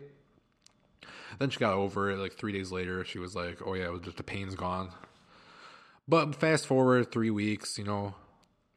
Then 1.40 1.50
she 1.50 1.60
got 1.60 1.74
over 1.74 2.12
it. 2.12 2.18
Like 2.18 2.34
three 2.34 2.52
days 2.52 2.72
later, 2.72 3.04
she 3.04 3.20
was 3.20 3.36
like, 3.36 3.60
"Oh 3.66 3.74
yeah, 3.74 3.86
it 3.86 3.92
was 3.92 4.02
just 4.02 4.18
the 4.18 4.24
pain's 4.24 4.56
gone." 4.56 4.90
But 6.08 6.36
fast 6.36 6.68
forward 6.68 7.12
three 7.12 7.32
weeks, 7.32 7.78
you 7.78 7.84
know, 7.84 8.16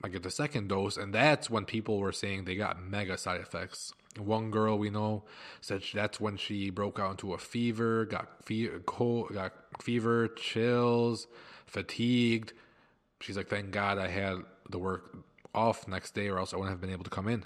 I 0.02 0.08
get 0.08 0.22
the 0.22 0.30
second 0.30 0.68
dose, 0.68 0.96
and 0.96 1.14
that's 1.14 1.50
when 1.50 1.64
people 1.64 1.98
were 1.98 2.12
saying 2.12 2.44
they 2.44 2.56
got 2.56 2.82
mega 2.82 3.16
side 3.18 3.40
effects. 3.40 3.92
One 4.18 4.50
girl 4.50 4.78
we 4.78 4.90
know 4.90 5.24
said 5.60 5.82
that's 5.94 6.20
when 6.20 6.36
she 6.36 6.70
broke 6.70 6.98
out 6.98 7.12
into 7.12 7.34
a 7.34 7.38
fever, 7.38 8.04
got 8.06 8.44
fe- 8.44 8.70
cold, 8.84 9.32
got 9.32 9.52
fever, 9.80 10.28
chills, 10.28 11.28
fatigued. 11.66 12.52
She's 13.20 13.36
like, 13.36 13.48
"Thank 13.48 13.70
God 13.70 13.98
I 13.98 14.08
had 14.08 14.38
the 14.68 14.78
work 14.78 15.16
off 15.54 15.86
next 15.88 16.12
day, 16.14 16.28
or 16.28 16.38
else 16.38 16.52
I 16.52 16.56
wouldn't 16.56 16.72
have 16.72 16.80
been 16.80 16.90
able 16.90 17.04
to 17.04 17.10
come 17.10 17.28
in." 17.28 17.44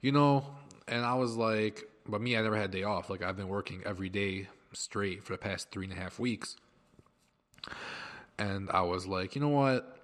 You 0.00 0.12
know, 0.12 0.44
and 0.88 1.04
I 1.04 1.14
was 1.14 1.36
like, 1.36 1.88
"But 2.06 2.20
me, 2.20 2.36
I 2.36 2.42
never 2.42 2.56
had 2.56 2.70
a 2.70 2.72
day 2.72 2.82
off. 2.82 3.10
Like 3.10 3.22
I've 3.22 3.36
been 3.36 3.48
working 3.48 3.82
every 3.84 4.08
day 4.08 4.48
straight 4.72 5.24
for 5.24 5.32
the 5.32 5.38
past 5.38 5.70
three 5.70 5.84
and 5.84 5.92
a 5.92 5.96
half 5.96 6.18
weeks." 6.18 6.56
And 8.38 8.70
I 8.70 8.82
was 8.82 9.06
like, 9.06 9.34
you 9.34 9.40
know 9.40 9.48
what? 9.48 9.96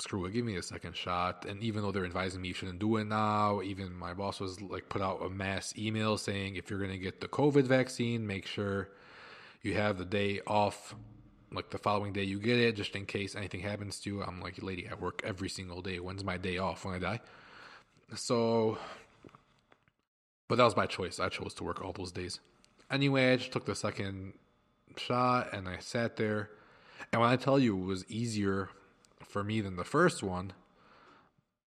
screw 0.00 0.24
it, 0.26 0.32
give 0.32 0.44
me 0.44 0.56
a 0.56 0.62
second 0.62 0.96
shot. 0.96 1.44
And 1.46 1.62
even 1.62 1.82
though 1.82 1.92
they're 1.92 2.04
advising 2.04 2.40
me 2.40 2.48
you 2.48 2.54
shouldn't 2.54 2.78
do 2.78 2.96
it 2.96 3.04
now, 3.04 3.62
even 3.62 3.94
my 3.94 4.14
boss 4.14 4.40
was 4.40 4.60
like 4.60 4.88
put 4.88 5.02
out 5.02 5.22
a 5.22 5.28
mass 5.28 5.74
email 5.78 6.18
saying 6.18 6.56
if 6.56 6.70
you're 6.70 6.78
to 6.86 6.98
get 6.98 7.20
the 7.20 7.28
COVID 7.28 7.64
vaccine, 7.64 8.26
make 8.26 8.46
sure 8.46 8.90
you 9.62 9.74
have 9.74 9.98
the 9.98 10.04
day 10.04 10.40
off, 10.46 10.94
like 11.52 11.70
the 11.70 11.78
following 11.78 12.12
day 12.12 12.24
you 12.24 12.38
get 12.38 12.58
it, 12.58 12.76
just 12.76 12.94
in 12.96 13.06
case 13.06 13.34
anything 13.34 13.60
happens 13.60 14.00
to 14.00 14.10
you. 14.10 14.22
I'm 14.22 14.40
like, 14.40 14.62
lady, 14.62 14.88
I 14.88 14.94
work 14.94 15.22
every 15.24 15.48
single 15.48 15.80
day. 15.82 16.00
When's 16.00 16.24
my 16.24 16.36
day 16.36 16.58
off 16.58 16.84
when 16.84 16.94
I 16.94 16.98
die? 16.98 17.20
So, 18.14 18.78
but 20.48 20.56
that 20.56 20.64
was 20.64 20.76
my 20.76 20.86
choice. 20.86 21.20
I 21.20 21.28
chose 21.28 21.54
to 21.54 21.64
work 21.64 21.84
all 21.84 21.92
those 21.92 22.12
days. 22.12 22.40
Anyway, 22.90 23.32
I 23.32 23.36
just 23.36 23.52
took 23.52 23.64
the 23.64 23.74
second 23.74 24.34
shot 24.96 25.52
and 25.52 25.68
I 25.68 25.78
sat 25.78 26.16
there. 26.16 26.50
And 27.12 27.20
when 27.20 27.30
I 27.30 27.36
tell 27.36 27.58
you 27.58 27.76
it 27.76 27.84
was 27.84 28.04
easier 28.08 28.70
for 29.24 29.44
me 29.44 29.60
than 29.60 29.76
the 29.76 29.84
first 29.84 30.22
one. 30.22 30.52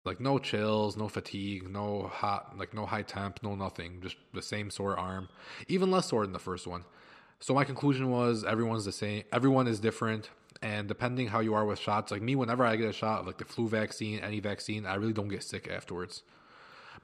Like 0.05 0.19
no 0.19 0.39
chills, 0.39 0.95
no 0.95 1.07
fatigue, 1.09 1.69
no 1.69 2.09
hot, 2.11 2.57
like 2.57 2.73
no 2.73 2.85
high 2.85 3.01
temp, 3.01 3.41
no 3.43 3.53
nothing, 3.53 3.99
just 4.01 4.15
the 4.33 4.41
same 4.41 4.71
sore 4.71 4.97
arm, 4.97 5.27
even 5.67 5.91
less 5.91 6.07
sore 6.07 6.23
than 6.23 6.33
the 6.33 6.39
first 6.39 6.65
one. 6.65 6.85
So 7.39 7.53
my 7.53 7.63
conclusion 7.63 8.09
was 8.09 8.43
everyone's 8.43 8.85
the 8.85 8.91
same, 8.91 9.23
everyone 9.31 9.67
is 9.67 9.79
different, 9.79 10.29
and 10.61 10.87
depending 10.87 11.27
how 11.27 11.39
you 11.39 11.53
are 11.53 11.65
with 11.65 11.79
shots, 11.79 12.11
like 12.11 12.21
me, 12.21 12.35
whenever 12.35 12.65
I 12.65 12.75
get 12.75 12.89
a 12.89 12.93
shot 12.93 13.21
of 13.21 13.27
like 13.27 13.37
the 13.37 13.45
flu 13.45 13.69
vaccine, 13.69 14.19
any 14.19 14.41
vaccine, 14.41 14.85
I 14.85 14.95
really 14.95 15.13
don't 15.13 15.29
get 15.29 15.43
sick 15.43 15.69
afterwards. 15.69 16.23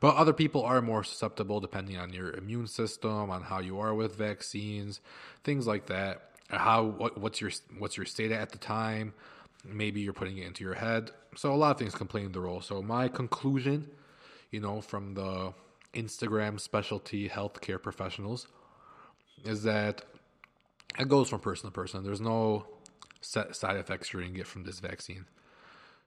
But 0.01 0.18
other 0.18 0.34
people 0.34 0.63
are 0.63 0.82
more 0.82 1.06
susceptible 1.06 1.62
depending 1.62 1.98
on 1.98 2.12
your 2.12 2.32
immune 2.34 2.68
system, 2.68 3.30
on 3.30 3.44
how 3.44 3.60
you 3.60 3.80
are 3.80 3.94
with 3.94 4.18
vaccines, 4.18 5.00
things 5.44 5.68
like 5.68 5.86
that. 5.86 6.32
How 6.50 6.84
what, 6.84 7.18
what's 7.18 7.39
your 7.39 7.51
what's 7.80 7.96
your 7.96 8.06
state 8.06 8.32
at 8.32 8.50
the 8.51 8.58
time? 8.58 9.13
Maybe 9.63 10.01
you're 10.01 10.13
putting 10.13 10.38
it 10.38 10.46
into 10.46 10.63
your 10.63 10.75
head. 10.75 11.12
So 11.36 11.54
a 11.54 11.56
lot 11.56 11.72
of 11.72 11.77
things 11.77 11.96
can 11.96 12.08
play 12.08 12.24
in 12.24 12.34
the 12.34 12.42
role. 12.42 12.62
So 12.62 12.82
my 12.82 13.08
conclusion, 13.08 13.89
you 14.51 14.60
know, 14.60 14.82
from 14.82 15.13
the 15.13 15.54
Instagram 15.94 16.60
specialty 16.60 17.30
healthcare 17.30 17.82
professionals 17.82 18.48
is 19.44 19.63
that 19.63 20.04
it 20.97 21.07
goes 21.07 21.29
from 21.29 21.39
person 21.39 21.69
to 21.69 21.73
person. 21.73 22.03
There's 22.03 22.21
no 22.21 22.67
set 23.21 23.55
side 23.55 23.77
effects 23.77 24.13
you're 24.13 24.21
going 24.21 24.33
to 24.33 24.37
get 24.37 24.47
from 24.47 24.63
this 24.63 24.79
vaccine. 24.79 25.25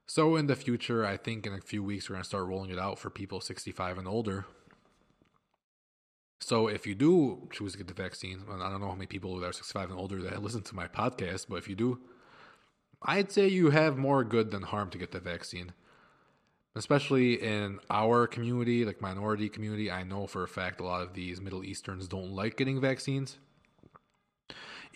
So 0.06 0.36
in 0.36 0.46
the 0.46 0.56
future, 0.56 1.04
I 1.04 1.16
think 1.16 1.46
in 1.46 1.52
a 1.52 1.60
few 1.60 1.82
weeks 1.82 2.08
we're 2.08 2.14
going 2.14 2.22
to 2.22 2.28
start 2.28 2.46
rolling 2.46 2.70
it 2.70 2.78
out 2.78 2.98
for 2.98 3.10
people 3.10 3.40
65 3.40 3.98
and 3.98 4.08
older. 4.08 4.46
So 6.40 6.68
if 6.68 6.86
you 6.86 6.94
do 6.94 7.48
choose 7.52 7.72
to 7.72 7.78
get 7.78 7.88
the 7.88 7.94
vaccine, 7.94 8.44
I 8.48 8.70
don't 8.70 8.80
know 8.80 8.88
how 8.88 8.94
many 8.94 9.06
people 9.06 9.38
that 9.38 9.46
are 9.46 9.52
65 9.52 9.90
and 9.90 9.98
older 9.98 10.22
that 10.22 10.42
listen 10.42 10.62
to 10.62 10.74
my 10.74 10.86
podcast, 10.86 11.46
but 11.48 11.56
if 11.56 11.68
you 11.68 11.74
do, 11.74 12.00
I'd 13.02 13.30
say 13.30 13.48
you 13.48 13.70
have 13.70 13.98
more 13.98 14.24
good 14.24 14.50
than 14.50 14.62
harm 14.62 14.90
to 14.90 14.98
get 14.98 15.12
the 15.12 15.20
vaccine. 15.20 15.72
Especially 16.74 17.34
in 17.42 17.80
our 17.90 18.26
community, 18.26 18.84
like 18.84 19.02
minority 19.02 19.48
community, 19.48 19.90
I 19.90 20.04
know 20.04 20.26
for 20.26 20.44
a 20.44 20.48
fact 20.48 20.80
a 20.80 20.84
lot 20.84 21.02
of 21.02 21.14
these 21.14 21.40
Middle 21.40 21.64
Easterns 21.64 22.06
don't 22.06 22.30
like 22.30 22.56
getting 22.56 22.80
vaccines. 22.80 23.38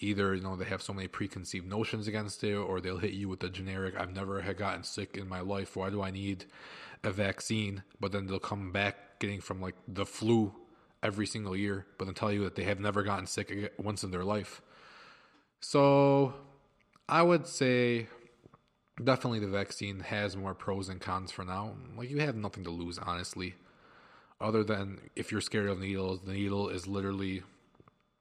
Either, 0.03 0.35
you 0.35 0.43
know, 0.43 0.57
they 0.57 0.65
have 0.65 0.83
so 0.83 0.93
many 0.93 1.09
preconceived 1.09 1.67
notions 1.67 2.09
against 2.09 2.43
it, 2.45 2.55
or 2.55 2.81
they'll 2.81 2.99
hit 2.99 3.13
you 3.13 3.29
with 3.29 3.41
the 3.41 3.49
generic, 3.49 3.95
I've 3.97 4.15
never 4.15 4.41
had 4.41 4.57
gotten 4.57 4.83
sick 4.83 5.17
in 5.17 5.29
my 5.29 5.41
life, 5.41 5.77
why 5.77 5.91
do 5.91 6.03
I 6.03 6.11
need 6.11 6.45
a 7.05 7.11
vaccine? 7.11 7.83
But 8.01 8.13
then 8.13 8.27
they'll 8.27 8.39
come 8.39 8.73
back 8.73 9.19
getting 9.21 9.41
from 9.41 9.61
like 9.61 9.77
the 9.87 10.05
flu 10.05 10.53
every 11.03 11.27
single 11.27 11.57
year, 11.57 11.87
but 11.99 12.05
then 12.07 12.15
tell 12.15 12.33
you 12.33 12.45
that 12.45 12.55
they 12.57 12.65
have 12.65 12.81
never 12.81 13.03
gotten 13.03 13.27
sick 13.27 13.73
once 13.79 14.05
in 14.05 14.11
their 14.11 14.25
life. 14.25 14.61
So 15.61 16.35
I 17.09 17.23
would 17.23 17.47
say 17.47 18.09
definitely 19.03 19.41
the 19.41 19.49
vaccine 19.49 20.01
has 20.01 20.37
more 20.37 20.55
pros 20.55 20.89
and 20.89 21.01
cons 21.01 21.31
for 21.31 21.45
now. 21.45 21.75
Like 21.97 22.11
you 22.11 22.21
have 22.21 22.37
nothing 22.37 22.65
to 22.65 22.71
lose, 22.71 22.99
honestly, 22.99 23.55
other 24.41 24.65
than 24.65 25.01
if 25.17 25.31
you're 25.31 25.41
scared 25.41 25.69
of 25.69 25.79
needles. 25.79 26.23
The 26.23 26.33
needle 26.33 26.69
is 26.69 26.87
literally 26.87 27.43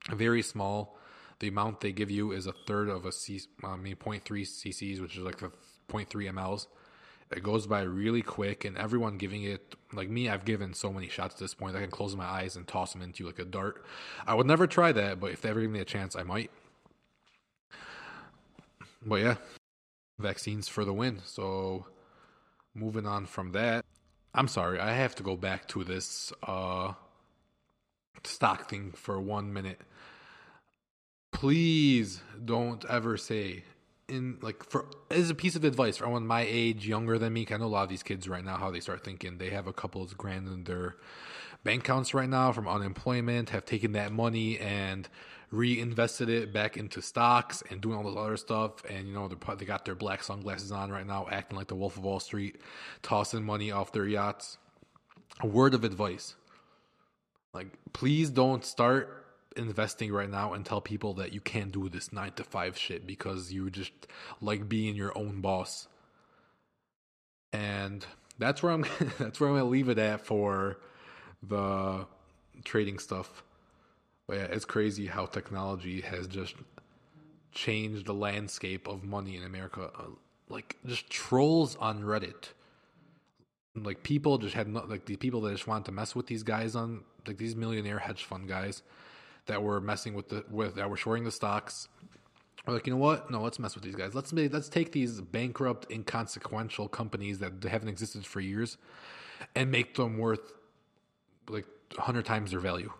very 0.10 0.42
small. 0.42 0.98
The 1.42 1.48
amount 1.48 1.82
they 1.82 1.92
give 1.92 2.12
you 2.12 2.32
is 2.34 2.46
a 2.46 2.54
third 2.54 2.88
of 2.88 3.04
a 3.04 3.12
c. 3.12 3.42
I 3.64 3.76
mean, 3.76 3.96
0.3 3.96 4.22
cc's, 4.24 5.02
which 5.02 5.18
is 5.18 5.24
like 5.24 5.40
the 5.40 5.52
0.3 5.90 6.08
mLs. 6.08 6.68
It 7.32 7.42
goes 7.42 7.66
by 7.66 7.82
really 7.82 8.22
quick, 8.22 8.64
and 8.64 8.78
everyone 8.78 9.18
giving 9.18 9.42
it, 9.42 9.74
like 9.92 10.08
me, 10.08 10.30
I've 10.30 10.46
given 10.46 10.76
so 10.76 10.94
many 10.94 11.10
shots 11.10 11.34
at 11.34 11.40
this 11.40 11.56
point. 11.56 11.76
I 11.76 11.82
can 11.82 11.90
close 11.90 12.16
my 12.16 12.26
eyes 12.26 12.56
and 12.56 12.68
toss 12.68 12.94
them 12.94 13.02
into 13.02 13.26
like 13.26 13.40
a 13.40 13.46
dart. 13.46 13.84
I 14.28 14.36
would 14.36 14.46
never 14.46 14.68
try 14.68 14.92
that, 14.92 15.20
but 15.20 15.32
if 15.32 15.42
they 15.42 15.50
ever 15.50 15.62
give 15.62 15.72
me 15.72 15.80
a 15.80 15.86
chance, 15.86 16.16
I 16.16 16.22
might. 16.22 16.52
But 19.04 19.16
yeah, 19.16 19.36
vaccines 20.20 20.68
for 20.68 20.86
the 20.86 20.94
win. 20.94 21.22
So 21.26 21.88
moving 22.76 23.08
on 23.08 23.26
from 23.26 23.54
that, 23.54 23.84
I'm 24.36 24.48
sorry, 24.48 24.80
I 24.80 24.94
have 24.94 25.16
to 25.16 25.24
go 25.24 25.36
back 25.36 25.68
to 25.70 25.84
this 25.84 26.32
uh, 26.44 26.94
stock 28.24 28.70
thing 28.70 28.92
for 28.92 29.20
one 29.20 29.54
minute. 29.54 29.82
Please 31.32 32.22
don't 32.44 32.86
ever 32.90 33.18
say 33.18 33.64
in 34.08 34.38
like 34.42 34.64
for 34.64 34.86
as 35.10 35.30
a 35.30 35.36
piece 35.36 35.56
of 35.56 35.64
advice 35.64 35.98
for 35.98 36.06
anyone 36.06 36.28
my 36.28 36.46
age, 36.48 36.88
younger 36.88 37.18
than 37.18 37.34
me. 37.34 37.48
I 37.50 37.58
know 37.58 37.66
a 37.66 37.68
lot 37.68 37.84
of 37.84 37.90
these 37.90 38.04
kids 38.04 38.28
right 38.28 38.44
now 38.44 38.58
how 38.58 38.70
they 38.70 38.82
start 38.82 39.04
thinking 39.04 39.38
they 39.38 39.50
have 39.50 39.68
a 39.68 39.74
couple 39.74 40.04
of 40.04 40.18
grand 40.18 40.48
in 40.48 40.66
their 40.66 40.98
bank 41.64 41.84
accounts 41.84 42.14
right 42.14 42.30
now 42.30 42.52
from 42.52 42.68
unemployment, 42.68 43.52
have 43.52 43.66
taken 43.66 43.94
that 43.94 44.12
money 44.12 44.60
and 44.60 45.08
reinvested 45.52 46.30
it 46.30 46.54
back 46.54 46.78
into 46.78 47.02
stocks 47.02 47.64
and 47.70 47.82
doing 47.82 47.98
all 47.98 48.04
this 48.04 48.18
other 48.18 48.38
stuff. 48.38 48.84
And 48.90 49.08
you 49.08 49.14
know, 49.14 49.28
they 49.28 49.66
got 49.66 49.86
their 49.86 49.96
black 49.96 50.24
sunglasses 50.24 50.72
on 50.72 50.92
right 50.92 51.06
now, 51.08 51.28
acting 51.32 51.58
like 51.58 51.68
the 51.68 51.76
Wolf 51.76 51.98
of 51.98 52.04
Wall 52.04 52.20
Street, 52.20 52.58
tossing 53.02 53.44
money 53.44 53.72
off 53.72 53.92
their 53.92 54.08
yachts. 54.08 54.58
A 55.40 55.48
word 55.48 55.74
of 55.74 55.84
advice: 55.84 56.36
like, 57.54 57.68
please 57.94 58.30
don't 58.30 58.66
start 58.66 59.21
investing 59.56 60.12
right 60.12 60.30
now 60.30 60.54
and 60.54 60.66
tell 60.66 60.82
people 60.82 61.14
that 61.16 61.34
you 61.34 61.42
can't 61.42 61.72
do 61.72 61.90
this 61.90 62.14
nine 62.14 62.32
to 62.34 62.44
five 62.44 62.78
shit 62.78 63.06
because 63.06 63.52
you 63.52 63.70
just 63.70 63.92
like 64.40 64.70
being 64.70 64.96
your 64.96 65.18
own 65.18 65.42
boss. 65.42 65.88
And 67.54 68.06
that's 68.40 68.64
where 68.64 68.72
I'm. 68.72 68.86
that's 69.20 69.40
where 69.40 69.50
I'm 69.50 69.56
gonna 69.56 69.70
leave 69.70 69.90
it 69.90 69.98
at 69.98 70.26
for 70.26 70.78
the 71.44 72.06
trading 72.64 73.00
stuff. 73.00 73.44
But 74.28 74.38
yeah, 74.38 74.44
it's 74.46 74.66
crazy 74.66 75.08
how 75.08 75.26
technology 75.26 76.02
has 76.02 76.28
just 76.28 76.56
changed 77.52 78.06
the 78.06 78.14
landscape 78.14 78.88
of 78.88 79.04
money 79.04 79.36
in 79.36 79.44
America. 79.44 79.92
Uh, 79.94 80.04
like 80.50 80.78
just 80.86 81.10
trolls 81.10 81.76
on 81.78 82.04
Reddit. 82.04 82.50
Like 83.76 84.04
people 84.04 84.38
just 84.38 84.54
had 84.54 84.68
no, 84.68 84.86
like 84.88 85.06
the 85.06 85.16
people 85.16 85.42
that 85.42 85.52
just 85.52 85.68
wanted 85.68 85.86
to 85.86 85.92
mess 85.92 86.16
with 86.16 86.28
these 86.28 86.44
guys 86.44 86.76
on 86.76 87.02
like 87.28 87.38
these 87.38 87.56
millionaire 87.56 88.00
hedge 88.00 88.24
fund 88.24 88.48
guys 88.48 88.82
that 89.48 89.62
were 89.62 89.82
messing 89.82 90.14
with 90.14 90.30
the 90.30 90.46
with 90.50 90.76
that 90.76 90.90
were 90.90 90.98
shorting 90.98 91.24
the 91.24 91.32
stocks. 91.32 91.88
We're 92.66 92.74
like, 92.74 92.86
you 92.86 92.94
know 92.94 93.00
what? 93.00 93.32
No, 93.32 93.42
let's 93.42 93.58
mess 93.58 93.74
with 93.74 93.84
these 93.84 93.96
guys. 93.96 94.14
Let's 94.14 94.32
make, 94.32 94.54
let's 94.54 94.70
take 94.70 94.92
these 94.92 95.20
bankrupt, 95.20 95.92
inconsequential 95.92 96.90
companies 96.90 97.40
that 97.40 97.64
haven't 97.64 97.90
existed 97.90 98.24
for 98.24 98.40
years, 98.40 98.78
and 99.56 99.72
make 99.72 99.96
them 99.96 100.20
worth 100.20 100.54
like 101.50 101.66
hundred 101.98 102.26
times 102.26 102.52
their 102.52 102.60
value. 102.60 102.92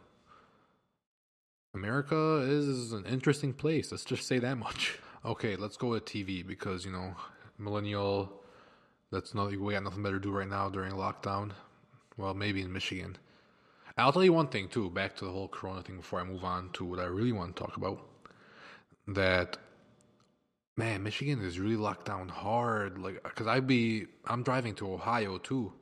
America 1.74 2.44
is 2.48 2.92
an 2.92 3.06
interesting 3.06 3.54
place. 3.54 3.92
Let's 3.92 4.04
just 4.04 4.28
say 4.28 4.40
that 4.40 4.58
much. 4.58 4.98
Okay, 5.24 5.56
let's 5.56 5.78
go 5.78 5.90
with 5.90 6.06
TV 6.06 6.46
because 6.46 6.84
you 6.84 6.92
know, 6.92 7.16
millennial. 7.58 8.42
That's 9.12 9.36
not 9.36 9.52
we 9.52 9.74
got 9.74 9.84
nothing 9.84 10.02
better 10.02 10.18
to 10.18 10.22
do 10.22 10.32
right 10.32 10.48
now 10.48 10.70
during 10.70 10.94
lockdown. 10.94 11.52
Well, 12.18 12.34
maybe 12.34 12.62
in 12.62 12.74
Michigan. 12.74 13.18
I'll 13.98 14.14
tell 14.14 14.24
you 14.24 14.34
one 14.34 14.48
thing 14.48 14.68
too. 14.68 14.90
Back 14.90 15.16
to 15.18 15.26
the 15.26 15.32
whole 15.32 15.48
Corona 15.48 15.82
thing 15.82 15.98
before 15.98 16.20
I 16.20 16.24
move 16.24 16.44
on 16.44 16.70
to 16.74 16.86
what 16.86 17.00
I 17.00 17.06
really 17.06 17.32
want 17.32 17.56
to 17.56 17.64
talk 17.64 17.78
about. 17.78 18.08
That 19.08 19.58
man, 20.78 21.04
Michigan 21.04 21.42
is 21.42 21.60
really 21.60 21.76
locked 21.76 22.06
down 22.06 22.30
hard. 22.30 22.98
Like, 22.98 23.22
cause 23.36 23.48
I 23.48 23.60
be 23.60 24.08
I'm 24.26 24.44
driving 24.44 24.76
to 24.76 24.94
Ohio 24.94 25.38
too 25.38 25.74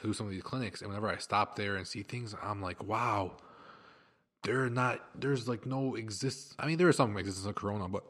to 0.00 0.06
do 0.06 0.12
some 0.12 0.26
of 0.26 0.32
these 0.32 0.42
clinics, 0.42 0.80
and 0.80 0.88
whenever 0.88 1.08
I 1.08 1.16
stop 1.16 1.56
there 1.56 1.76
and 1.76 1.86
see 1.86 2.02
things, 2.02 2.34
I'm 2.42 2.62
like, 2.62 2.82
wow, 2.84 3.32
they're 4.42 4.70
not. 4.70 5.04
There's 5.20 5.48
like 5.48 5.66
no 5.66 5.96
exist. 5.96 6.54
I 6.58 6.66
mean, 6.66 6.78
there 6.78 6.88
is 6.88 6.96
some 6.96 7.16
existence 7.16 7.46
of 7.46 7.54
Corona, 7.56 7.88
but 7.88 8.04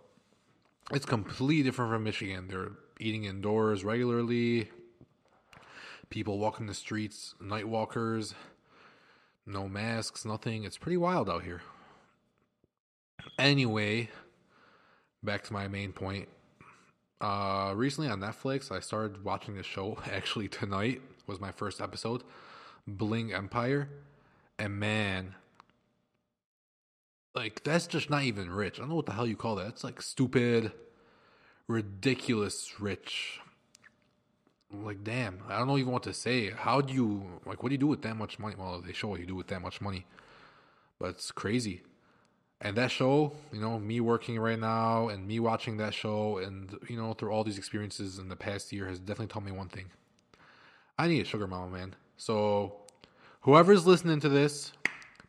it's 0.93 1.07
completely 1.07 1.63
different 1.63 1.91
from 1.91 2.05
Michigan. 2.05 2.49
They're 2.49 2.73
eating 3.01 3.25
indoors 3.25 3.85
regularly. 3.85 4.71
People 6.11 6.39
walking 6.39 6.67
the 6.67 6.75
streets, 6.75 7.35
night 7.41 7.69
walkers, 7.69 8.35
no 9.49 9.69
masks, 9.69 10.25
nothing. 10.25 10.65
It's 10.65 10.79
pretty 10.79 10.97
wild 10.97 11.29
out 11.29 11.43
here. 11.43 11.63
Anyway, 13.39 14.11
back 15.23 15.43
to 15.45 15.53
my 15.53 15.69
main 15.69 15.93
point. 15.93 16.29
Uh, 17.21 17.73
recently 17.75 18.09
on 18.09 18.21
Netflix, 18.21 18.71
I 18.71 18.81
started 18.81 19.25
watching 19.25 19.57
this 19.57 19.67
show. 19.67 19.99
Actually, 20.13 20.49
tonight 20.49 21.01
was 21.27 21.41
my 21.41 21.51
first 21.51 21.81
episode, 21.81 22.23
Bling 22.87 23.33
Empire, 23.33 23.89
and 24.59 24.79
man, 24.79 25.35
like 27.35 27.63
that's 27.65 27.87
just 27.87 28.11
not 28.11 28.23
even 28.23 28.51
rich. 28.51 28.79
I 28.79 28.83
don't 28.83 28.91
know 28.91 28.97
what 28.97 29.07
the 29.07 29.13
hell 29.13 29.27
you 29.27 29.37
call 29.37 29.57
that. 29.57 29.69
It's 29.69 29.85
like 29.85 30.01
stupid, 30.01 30.73
ridiculous 31.67 32.81
rich. 32.81 33.41
Like 34.73 35.03
damn, 35.03 35.41
I 35.49 35.59
don't 35.59 35.67
know 35.67 35.79
even 35.79 35.93
what 35.93 36.03
to 36.05 36.13
say. 36.13 36.51
How 36.51 36.81
do 36.81 36.93
you 36.93 37.41
like? 37.47 37.63
What 37.63 37.71
do 37.71 37.75
you 37.75 37.79
do 37.79 37.87
with 37.87 38.03
that 38.03 38.17
much 38.17 38.39
money? 38.39 38.55
Well, 38.59 38.83
they 38.85 38.93
show 38.93 39.09
what 39.09 39.21
you 39.21 39.27
do 39.27 39.35
with 39.35 39.47
that 39.49 39.63
much 39.63 39.81
money, 39.81 40.07
but 40.99 41.11
it's 41.11 41.33
crazy. 41.33 41.83
And 42.61 42.77
that 42.77 42.91
show, 42.91 43.33
you 43.53 43.61
know, 43.61 43.79
me 43.79 44.01
working 44.01 44.39
right 44.39 44.59
now 44.59 45.09
and 45.09 45.27
me 45.27 45.39
watching 45.39 45.77
that 45.77 45.95
show, 45.95 46.39
and 46.39 46.77
you 46.89 46.97
know, 46.97 47.15
through 47.15 47.31
all 47.31 47.45
these 47.45 47.57
experiences 47.57 48.19
in 48.19 48.29
the 48.29 48.37
past 48.37 48.73
year, 48.73 48.87
has 48.89 48.99
definitely 48.99 49.29
taught 49.29 49.45
me 49.45 49.53
one 49.53 49.69
thing. 49.69 49.87
I 50.99 51.07
need 51.07 51.23
a 51.23 51.25
sugar 51.25 51.47
mama, 51.47 51.71
man. 51.71 51.95
So, 52.17 52.79
whoever's 53.43 53.87
listening 53.87 54.21
to 54.21 54.29
this, 54.29 54.73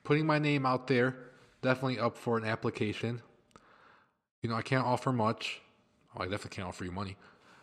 putting 0.03 0.25
my 0.25 0.39
name 0.39 0.65
out 0.65 0.87
there 0.87 1.15
definitely 1.61 1.99
up 1.99 2.17
for 2.17 2.37
an 2.37 2.45
application. 2.45 3.21
You 4.41 4.49
know, 4.49 4.55
I 4.55 4.61
can't 4.61 4.85
offer 4.85 5.11
much. 5.11 5.61
Well, 6.13 6.27
I 6.27 6.29
definitely 6.29 6.55
can't 6.55 6.67
offer 6.67 6.85
you 6.85 6.91
money. 6.91 7.17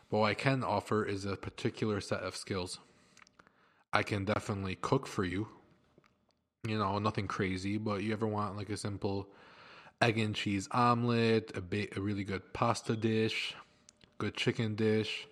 What 0.08 0.22
I 0.22 0.34
can 0.34 0.62
offer 0.62 1.04
is 1.04 1.24
a 1.24 1.36
particular 1.36 2.00
set 2.00 2.20
of 2.20 2.36
skills. 2.36 2.78
I 3.92 4.02
can 4.02 4.24
definitely 4.24 4.76
cook 4.76 5.06
for 5.06 5.24
you. 5.24 5.48
You 6.66 6.78
know, 6.78 6.98
nothing 6.98 7.26
crazy, 7.26 7.78
but 7.78 8.02
you 8.02 8.12
ever 8.12 8.26
want 8.26 8.56
like 8.56 8.70
a 8.70 8.76
simple 8.76 9.28
egg 10.00 10.18
and 10.18 10.34
cheese 10.34 10.68
omelet, 10.72 11.52
a, 11.56 11.60
ba- 11.60 11.96
a 11.96 12.00
really 12.00 12.24
good 12.24 12.52
pasta 12.52 12.96
dish, 12.96 13.54
good 14.18 14.34
chicken 14.34 14.74
dish, 14.74 15.26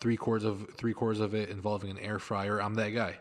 three 0.00 0.16
quarters 0.16 0.44
of 0.44 0.74
three 0.76 0.94
quarters 0.94 1.20
of 1.20 1.34
it 1.34 1.50
involving 1.50 1.90
an 1.90 1.98
air 1.98 2.18
fryer. 2.18 2.60
I'm 2.60 2.74
that 2.74 2.90
guy. 2.90 3.18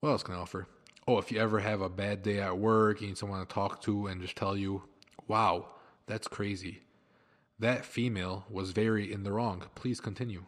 What 0.00 0.10
else 0.10 0.22
can 0.22 0.34
I 0.34 0.38
offer? 0.38 0.66
oh, 1.06 1.18
if 1.18 1.30
you 1.30 1.38
ever 1.38 1.60
have 1.60 1.80
a 1.80 1.88
bad 1.88 2.22
day 2.22 2.40
at 2.40 2.56
work, 2.56 3.00
you 3.00 3.08
need 3.08 3.18
someone 3.18 3.40
to 3.40 3.52
talk 3.52 3.82
to 3.82 4.06
and 4.06 4.20
just 4.20 4.36
tell 4.36 4.56
you, 4.56 4.82
wow, 5.28 5.66
that's 6.06 6.28
crazy. 6.28 6.80
That 7.58 7.84
female 7.84 8.44
was 8.50 8.72
very 8.72 9.12
in 9.12 9.22
the 9.22 9.32
wrong. 9.32 9.64
Please 9.74 10.00
continue. 10.00 10.44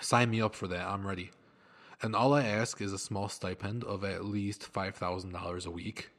Sign 0.00 0.30
me 0.30 0.40
up 0.40 0.54
for 0.54 0.66
that. 0.68 0.86
I'm 0.86 1.06
ready. 1.06 1.30
And 2.02 2.14
all 2.14 2.34
I 2.34 2.44
ask 2.44 2.80
is 2.80 2.92
a 2.92 2.98
small 2.98 3.28
stipend 3.28 3.84
of 3.84 4.04
at 4.04 4.24
least 4.24 4.72
$5,000 4.72 5.66
a 5.66 5.70
week. 5.70 6.10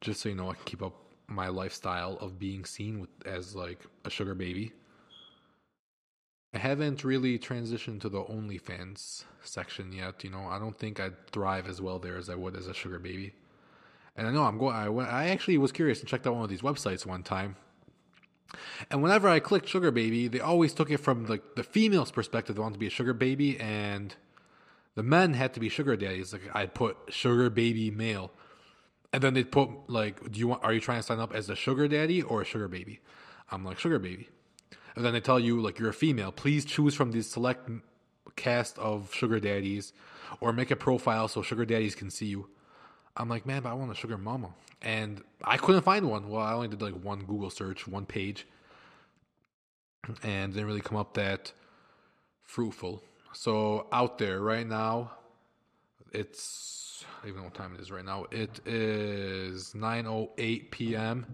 Just 0.00 0.20
so 0.20 0.28
you 0.28 0.34
know, 0.34 0.50
I 0.50 0.54
can 0.54 0.64
keep 0.64 0.82
up 0.82 0.94
my 1.28 1.48
lifestyle 1.48 2.16
of 2.20 2.38
being 2.38 2.64
seen 2.64 3.00
with, 3.00 3.10
as 3.24 3.54
like 3.54 3.84
a 4.04 4.10
sugar 4.10 4.34
baby. 4.34 4.72
I 6.54 6.58
haven't 6.58 7.04
really 7.04 7.38
transitioned 7.38 8.00
to 8.00 8.08
the 8.08 8.22
OnlyFans 8.22 9.24
section 9.42 9.92
yet. 9.92 10.24
You 10.24 10.30
know, 10.30 10.46
I 10.48 10.58
don't 10.58 10.78
think 10.78 11.00
I'd 11.00 11.26
thrive 11.28 11.68
as 11.68 11.80
well 11.80 11.98
there 11.98 12.16
as 12.16 12.30
I 12.30 12.34
would 12.34 12.56
as 12.56 12.66
a 12.66 12.74
sugar 12.74 12.98
baby. 12.98 13.34
And 14.16 14.26
I 14.26 14.30
know 14.30 14.44
I'm 14.44 14.58
going. 14.58 14.74
I 14.74 14.88
went, 14.88 15.12
I 15.12 15.28
actually 15.28 15.58
was 15.58 15.72
curious 15.72 16.00
and 16.00 16.08
checked 16.08 16.26
out 16.26 16.34
one 16.34 16.44
of 16.44 16.48
these 16.48 16.62
websites 16.62 17.04
one 17.04 17.22
time. 17.22 17.56
And 18.90 19.02
whenever 19.02 19.28
I 19.28 19.40
clicked 19.40 19.68
sugar 19.68 19.90
baby, 19.90 20.28
they 20.28 20.40
always 20.40 20.72
took 20.72 20.90
it 20.90 20.98
from 20.98 21.26
like 21.26 21.56
the 21.56 21.62
female's 21.62 22.10
perspective. 22.10 22.56
They 22.56 22.62
wanted 22.62 22.74
to 22.74 22.80
be 22.80 22.86
a 22.86 22.90
sugar 22.90 23.12
baby, 23.12 23.58
and 23.58 24.14
the 24.94 25.02
men 25.02 25.34
had 25.34 25.54
to 25.54 25.60
be 25.60 25.68
sugar 25.68 25.96
daddies. 25.96 26.32
Like 26.32 26.42
I'd 26.54 26.74
put 26.74 26.96
sugar 27.08 27.50
baby 27.50 27.90
male, 27.90 28.30
and 29.12 29.22
then 29.22 29.34
they'd 29.34 29.50
put 29.50 29.70
like, 29.88 30.30
do 30.30 30.38
you 30.38 30.48
want? 30.48 30.64
Are 30.64 30.72
you 30.72 30.80
trying 30.80 30.98
to 30.98 31.02
sign 31.02 31.18
up 31.18 31.34
as 31.34 31.50
a 31.50 31.56
sugar 31.56 31.88
daddy 31.88 32.22
or 32.22 32.42
a 32.42 32.44
sugar 32.44 32.68
baby? 32.68 33.00
I'm 33.50 33.64
like 33.64 33.78
sugar 33.78 33.98
baby 33.98 34.28
and 34.96 35.04
then 35.04 35.12
they 35.12 35.20
tell 35.20 35.38
you 35.38 35.60
like 35.60 35.78
you're 35.78 35.90
a 35.90 35.94
female, 35.94 36.32
please 36.32 36.64
choose 36.64 36.94
from 36.94 37.12
this 37.12 37.30
select 37.30 37.70
cast 38.34 38.78
of 38.78 39.12
sugar 39.14 39.38
daddies, 39.38 39.92
or 40.40 40.52
make 40.52 40.70
a 40.70 40.76
profile 40.76 41.28
so 41.28 41.42
sugar 41.42 41.64
daddies 41.64 41.94
can 41.94 42.10
see 42.10 42.26
you. 42.26 42.48
I'm 43.16 43.28
like, 43.28 43.46
man, 43.46 43.62
but 43.62 43.70
I 43.70 43.74
want 43.74 43.90
a 43.90 43.94
sugar 43.94 44.18
mama, 44.18 44.50
and 44.82 45.22
I 45.44 45.56
couldn't 45.56 45.82
find 45.82 46.08
one. 46.08 46.28
Well, 46.28 46.42
I 46.42 46.52
only 46.52 46.68
did 46.68 46.82
like 46.82 46.94
one 46.94 47.24
Google 47.24 47.50
search, 47.50 47.88
one 47.88 48.06
page, 48.06 48.46
and 50.22 50.52
didn't 50.52 50.66
really 50.66 50.80
come 50.80 50.98
up 50.98 51.14
that 51.14 51.52
fruitful. 52.42 53.02
So 53.32 53.86
out 53.92 54.18
there 54.18 54.40
right 54.40 54.66
now, 54.66 55.12
it's 56.12 57.04
even 57.26 57.42
what 57.44 57.54
time 57.54 57.74
it 57.74 57.80
is 57.80 57.90
right 57.90 58.04
now. 58.04 58.26
It 58.30 58.60
is 58.66 59.72
9:08 59.74 60.70
p.m. 60.70 61.26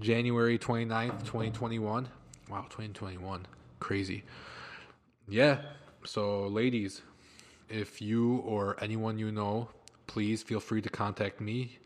January 0.00 0.58
29th, 0.58 1.20
2021. 1.20 2.08
Wow, 2.48 2.62
2021. 2.70 3.46
Crazy. 3.78 4.24
Yeah. 5.28 5.58
So, 6.04 6.48
ladies, 6.48 7.02
if 7.68 8.02
you 8.02 8.38
or 8.38 8.76
anyone 8.82 9.18
you 9.18 9.30
know, 9.30 9.68
please 10.12 10.42
feel 10.42 10.60
free 10.60 10.82
to 10.82 10.88
contact 10.88 11.40
me 11.40 11.78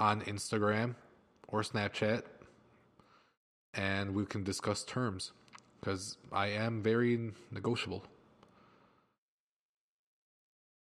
on 0.00 0.22
Instagram 0.22 0.94
or 1.48 1.62
Snapchat 1.62 2.22
and 3.74 4.14
we 4.14 4.24
can 4.24 4.42
discuss 4.42 4.82
terms 4.84 5.32
because 5.78 6.16
I 6.32 6.46
am 6.48 6.82
very 6.82 7.32
negotiable. 7.50 8.04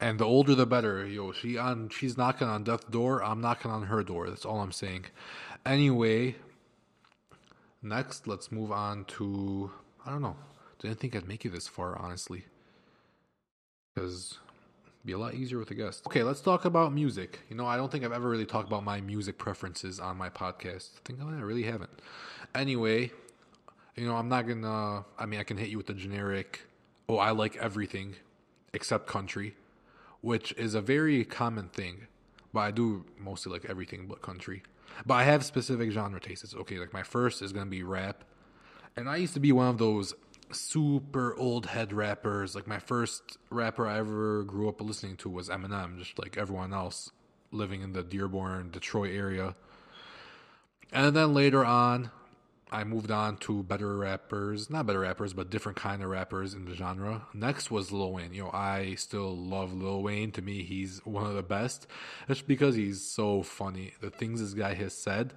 And 0.01 0.19
the 0.19 0.25
older 0.25 0.55
the 0.55 0.65
better. 0.65 1.05
Yo, 1.05 1.31
she 1.31 1.57
on 1.57 1.89
she's 1.89 2.17
knocking 2.17 2.47
on 2.47 2.63
death's 2.63 2.85
door. 2.85 3.23
I'm 3.23 3.39
knocking 3.39 3.71
on 3.71 3.83
her 3.83 4.03
door. 4.03 4.29
That's 4.29 4.45
all 4.45 4.59
I'm 4.59 4.71
saying. 4.71 5.05
Anyway, 5.65 6.35
Next, 7.83 8.27
let's 8.27 8.51
move 8.51 8.71
on 8.71 9.05
to 9.05 9.71
I 10.05 10.11
don't 10.11 10.21
know. 10.21 10.35
Didn't 10.79 10.99
think 10.99 11.15
I'd 11.15 11.27
make 11.27 11.45
it 11.45 11.51
this 11.51 11.67
far, 11.67 11.97
honestly, 11.97 12.45
because 13.93 14.37
be 15.05 15.13
a 15.13 15.17
lot 15.17 15.33
easier 15.33 15.57
with 15.57 15.71
a 15.71 15.75
guest. 15.75 16.05
Okay, 16.05 16.23
let's 16.23 16.41
talk 16.41 16.65
about 16.65 16.93
music. 16.93 17.39
You 17.49 17.55
know, 17.55 17.65
I 17.65 17.75
don't 17.77 17.91
think 17.91 18.03
I've 18.03 18.11
ever 18.11 18.29
really 18.29 18.45
talked 18.45 18.67
about 18.67 18.83
my 18.83 19.01
music 19.01 19.37
preferences 19.37 19.99
on 19.99 20.17
my 20.17 20.29
podcast. 20.29 20.91
I 20.97 20.99
think 21.05 21.19
oh, 21.21 21.29
I 21.29 21.41
really 21.41 21.63
haven't. 21.63 21.91
Anyway, 22.53 23.11
you 23.95 24.05
know, 24.05 24.15
I'm 24.15 24.29
not 24.29 24.47
gonna. 24.47 25.05
I 25.17 25.25
mean, 25.25 25.39
I 25.39 25.43
can 25.43 25.57
hit 25.57 25.69
you 25.69 25.77
with 25.77 25.87
the 25.87 25.93
generic. 25.93 26.61
Oh, 27.09 27.17
I 27.17 27.31
like 27.31 27.55
everything 27.57 28.15
except 28.73 29.07
country, 29.07 29.55
which 30.21 30.51
is 30.53 30.75
a 30.75 30.81
very 30.81 31.25
common 31.25 31.69
thing. 31.69 32.07
But 32.53 32.59
I 32.61 32.71
do 32.71 33.05
mostly 33.17 33.51
like 33.51 33.65
everything 33.65 34.07
but 34.07 34.21
country. 34.21 34.61
But 35.05 35.15
I 35.15 35.23
have 35.23 35.43
specific 35.43 35.91
genre 35.91 36.19
tastes. 36.19 36.53
okay, 36.53 36.77
like 36.77 36.93
my 36.93 37.03
first 37.03 37.41
is 37.41 37.53
gonna 37.53 37.65
be 37.69 37.81
rap, 37.81 38.23
and 38.95 39.09
I 39.09 39.15
used 39.15 39.33
to 39.33 39.39
be 39.39 39.51
one 39.51 39.67
of 39.67 39.77
those 39.77 40.13
super 40.53 41.35
old 41.35 41.65
head 41.67 41.93
rappers. 41.93 42.55
Like 42.55 42.67
my 42.67 42.79
first 42.79 43.37
rapper 43.49 43.87
I 43.87 43.99
ever 43.99 44.43
grew 44.43 44.69
up 44.69 44.81
listening 44.81 45.17
to 45.17 45.29
was 45.29 45.49
Eminem, 45.49 45.97
just 45.97 46.19
like 46.19 46.37
everyone 46.37 46.73
else 46.73 47.11
living 47.51 47.81
in 47.81 47.93
the 47.93 48.03
Dearborn, 48.03 48.71
Detroit 48.71 49.11
area. 49.11 49.55
And 50.91 51.15
then 51.15 51.33
later 51.33 51.63
on, 51.65 52.11
I 52.73 52.85
moved 52.85 53.11
on 53.11 53.35
to 53.39 53.63
better 53.63 53.97
rappers, 53.97 54.69
not 54.69 54.85
better 54.85 55.01
rappers, 55.01 55.33
but 55.33 55.49
different 55.49 55.77
kind 55.77 56.01
of 56.01 56.09
rappers 56.09 56.53
in 56.53 56.63
the 56.63 56.73
genre. 56.73 57.27
Next 57.33 57.69
was 57.69 57.91
Lil 57.91 58.13
Wayne. 58.13 58.33
You 58.33 58.43
know, 58.43 58.51
I 58.51 58.95
still 58.95 59.35
love 59.35 59.73
Lil 59.73 60.01
Wayne. 60.01 60.31
To 60.31 60.41
me, 60.41 60.63
he's 60.63 61.01
one 61.05 61.25
of 61.25 61.33
the 61.33 61.43
best. 61.43 61.85
Just 62.29 62.47
because 62.47 62.75
he's 62.75 63.01
so 63.01 63.43
funny. 63.43 63.93
The 63.99 64.09
things 64.09 64.39
this 64.39 64.53
guy 64.53 64.73
has 64.75 64.93
said. 64.93 65.33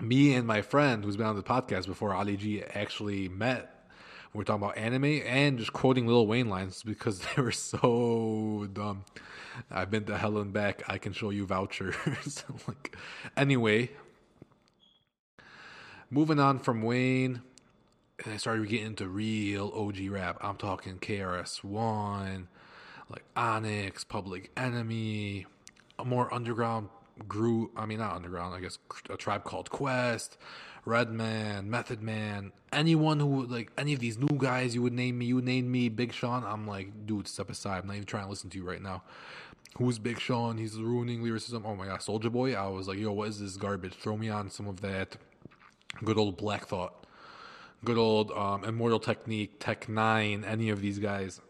Me 0.00 0.34
and 0.34 0.46
my 0.46 0.62
friend 0.62 1.04
who's 1.04 1.18
been 1.18 1.26
on 1.26 1.36
the 1.36 1.42
podcast 1.42 1.86
before, 1.86 2.14
Ali 2.14 2.38
G, 2.38 2.62
actually 2.62 3.28
met. 3.28 3.81
We 4.34 4.40
are 4.40 4.44
talking 4.44 4.62
about 4.62 4.78
anime 4.78 5.20
and 5.26 5.58
just 5.58 5.74
quoting 5.74 6.06
Lil 6.06 6.26
Wayne 6.26 6.48
lines 6.48 6.82
because 6.86 7.20
they 7.20 7.42
were 7.42 7.52
so 7.52 8.66
dumb. 8.72 9.04
I've 9.70 9.90
been 9.90 10.04
to 10.04 10.16
hell 10.16 10.38
and 10.38 10.52
back. 10.52 10.82
I 10.88 10.96
can 10.96 11.12
show 11.12 11.30
you 11.30 11.44
vouchers. 11.44 11.94
like, 12.66 12.96
anyway, 13.36 13.90
moving 16.10 16.40
on 16.40 16.58
from 16.58 16.80
Wayne, 16.80 17.42
and 18.24 18.32
I 18.32 18.38
started 18.38 18.66
getting 18.68 18.86
into 18.86 19.06
real 19.06 19.70
OG 19.74 20.08
rap. 20.08 20.38
I'm 20.40 20.56
talking 20.56 20.98
KRS 20.98 21.62
One, 21.62 22.48
like 23.10 23.24
Onyx, 23.36 24.04
Public 24.04 24.50
Enemy, 24.56 25.44
a 25.98 26.04
more 26.06 26.32
underground 26.32 26.88
group. 27.28 27.72
I 27.76 27.84
mean, 27.84 27.98
not 27.98 28.14
underground. 28.14 28.54
I 28.54 28.60
guess 28.60 28.78
a 29.10 29.18
tribe 29.18 29.44
called 29.44 29.68
Quest, 29.68 30.38
Redman, 30.84 31.70
Method 31.70 32.02
Man. 32.02 32.52
Anyone 32.72 33.20
who 33.20 33.46
like 33.46 33.70
any 33.78 33.92
of 33.92 34.00
these 34.00 34.18
new 34.18 34.36
guys 34.36 34.74
you 34.74 34.82
would 34.82 34.92
name 34.92 35.18
me, 35.18 35.26
you 35.26 35.40
name 35.40 35.70
me 35.70 35.88
Big 35.88 36.12
Sean. 36.12 36.44
I'm 36.44 36.66
like, 36.66 37.06
dude, 37.06 37.28
step 37.28 37.50
aside. 37.50 37.82
I'm 37.82 37.86
not 37.86 37.94
even 37.94 38.06
trying 38.06 38.24
to 38.24 38.30
listen 38.30 38.50
to 38.50 38.58
you 38.58 38.64
right 38.64 38.82
now. 38.82 39.02
Who's 39.78 39.98
Big 39.98 40.20
Sean? 40.20 40.58
He's 40.58 40.74
ruining 40.76 41.22
lyricism. 41.22 41.64
Oh 41.64 41.76
my 41.76 41.86
god, 41.86 42.00
Soulja 42.00 42.30
Boy. 42.30 42.54
I 42.54 42.66
was 42.68 42.88
like, 42.88 42.98
yo, 42.98 43.12
what 43.12 43.28
is 43.28 43.40
this 43.40 43.56
garbage? 43.56 43.94
Throw 43.94 44.16
me 44.16 44.28
on 44.28 44.50
some 44.50 44.66
of 44.66 44.80
that 44.80 45.16
good 46.04 46.18
old 46.18 46.36
Black 46.36 46.66
Thought, 46.66 47.06
good 47.84 47.98
old 47.98 48.32
um, 48.32 48.64
Immortal 48.64 48.98
Technique, 48.98 49.60
Tech 49.60 49.86
N9ne, 49.86 50.46
any 50.46 50.68
of 50.68 50.80
these 50.80 50.98
guys. 50.98 51.40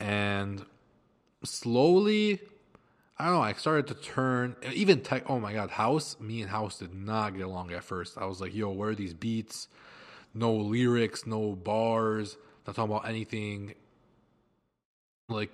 And 0.00 0.64
slowly, 1.44 2.40
I 3.18 3.26
don't 3.26 3.34
know, 3.34 3.42
I 3.42 3.52
started 3.54 3.88
to 3.88 3.94
turn, 3.94 4.54
even 4.72 5.00
Tech, 5.00 5.24
oh 5.28 5.40
my 5.40 5.52
God, 5.52 5.70
House, 5.70 6.16
me 6.20 6.40
and 6.40 6.50
House 6.50 6.78
did 6.78 6.94
not 6.94 7.36
get 7.36 7.46
along 7.46 7.72
at 7.72 7.82
first. 7.82 8.16
I 8.16 8.26
was 8.26 8.40
like, 8.40 8.54
yo, 8.54 8.70
where 8.70 8.90
are 8.90 8.94
these 8.94 9.12
beats? 9.12 9.66
No 10.34 10.54
lyrics, 10.54 11.26
no 11.26 11.56
bars, 11.56 12.36
not 12.64 12.76
talking 12.76 12.92
about 12.92 13.08
anything 13.08 13.74
like 15.28 15.50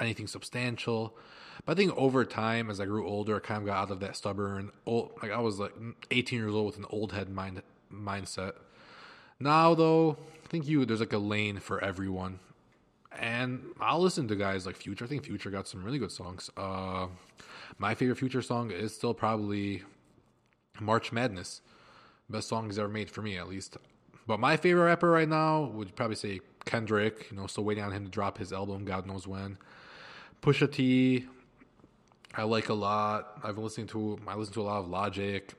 anything 0.00 0.26
substantial. 0.26 1.14
But 1.64 1.72
I 1.72 1.74
think 1.76 1.92
over 1.96 2.24
time, 2.24 2.70
as 2.70 2.80
I 2.80 2.86
grew 2.86 3.06
older, 3.06 3.36
I 3.36 3.40
kind 3.40 3.60
of 3.60 3.66
got 3.66 3.82
out 3.82 3.90
of 3.90 4.00
that 4.00 4.16
stubborn 4.16 4.70
old. 4.86 5.12
Like 5.22 5.32
I 5.32 5.40
was 5.40 5.58
like 5.58 5.74
18 6.10 6.38
years 6.38 6.54
old 6.54 6.66
with 6.66 6.78
an 6.78 6.86
old 6.90 7.12
head 7.12 7.28
mind 7.28 7.62
mindset. 7.92 8.52
Now 9.38 9.74
though, 9.74 10.16
I 10.44 10.48
think 10.48 10.66
you 10.66 10.84
there's 10.84 11.00
like 11.00 11.12
a 11.12 11.18
lane 11.18 11.60
for 11.60 11.82
everyone, 11.82 12.40
and 13.18 13.62
I'll 13.80 14.00
listen 14.00 14.28
to 14.28 14.36
guys 14.36 14.66
like 14.66 14.76
Future. 14.76 15.04
I 15.04 15.08
think 15.08 15.24
Future 15.24 15.50
got 15.50 15.68
some 15.68 15.84
really 15.84 15.98
good 15.98 16.12
songs. 16.12 16.50
Uh, 16.56 17.06
my 17.78 17.94
favorite 17.94 18.16
Future 18.16 18.42
song 18.42 18.70
is 18.70 18.94
still 18.94 19.14
probably 19.14 19.82
March 20.80 21.12
Madness. 21.12 21.60
Best 22.28 22.48
song 22.48 22.66
he's 22.66 22.78
ever 22.78 22.88
made 22.88 23.10
for 23.10 23.22
me, 23.22 23.36
at 23.36 23.48
least. 23.48 23.76
But 24.26 24.40
my 24.40 24.56
favorite 24.56 24.84
rapper 24.84 25.10
right 25.10 25.28
now 25.28 25.64
would 25.74 25.94
probably 25.96 26.16
say 26.16 26.40
Kendrick. 26.64 27.28
You 27.30 27.36
know, 27.36 27.46
still 27.46 27.64
waiting 27.64 27.84
on 27.84 27.92
him 27.92 28.04
to 28.04 28.10
drop 28.10 28.38
his 28.38 28.52
album. 28.52 28.84
God 28.84 29.06
knows 29.06 29.26
when. 29.26 29.58
Pusha 30.40 30.70
T, 30.70 31.26
I 32.34 32.44
like 32.44 32.68
a 32.68 32.74
lot. 32.74 33.40
I've 33.42 33.54
been 33.54 33.64
listening 33.64 33.88
to 33.88 34.18
I 34.26 34.34
listen 34.34 34.54
to 34.54 34.62
a 34.62 34.64
lot 34.64 34.80
of 34.80 34.88
Logic, 34.88 35.52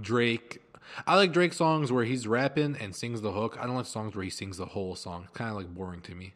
Drake. 0.00 0.62
I 1.06 1.16
like 1.16 1.32
Drake 1.32 1.52
songs 1.52 1.92
where 1.92 2.04
he's 2.04 2.26
rapping 2.26 2.76
and 2.80 2.94
sings 2.94 3.20
the 3.20 3.32
hook. 3.32 3.58
I 3.60 3.66
don't 3.66 3.76
like 3.76 3.86
songs 3.86 4.14
where 4.14 4.24
he 4.24 4.30
sings 4.30 4.56
the 4.56 4.66
whole 4.66 4.94
song. 4.94 5.24
It's 5.24 5.36
kind 5.36 5.50
of 5.50 5.56
like 5.56 5.68
boring 5.74 6.00
to 6.02 6.14
me. 6.14 6.34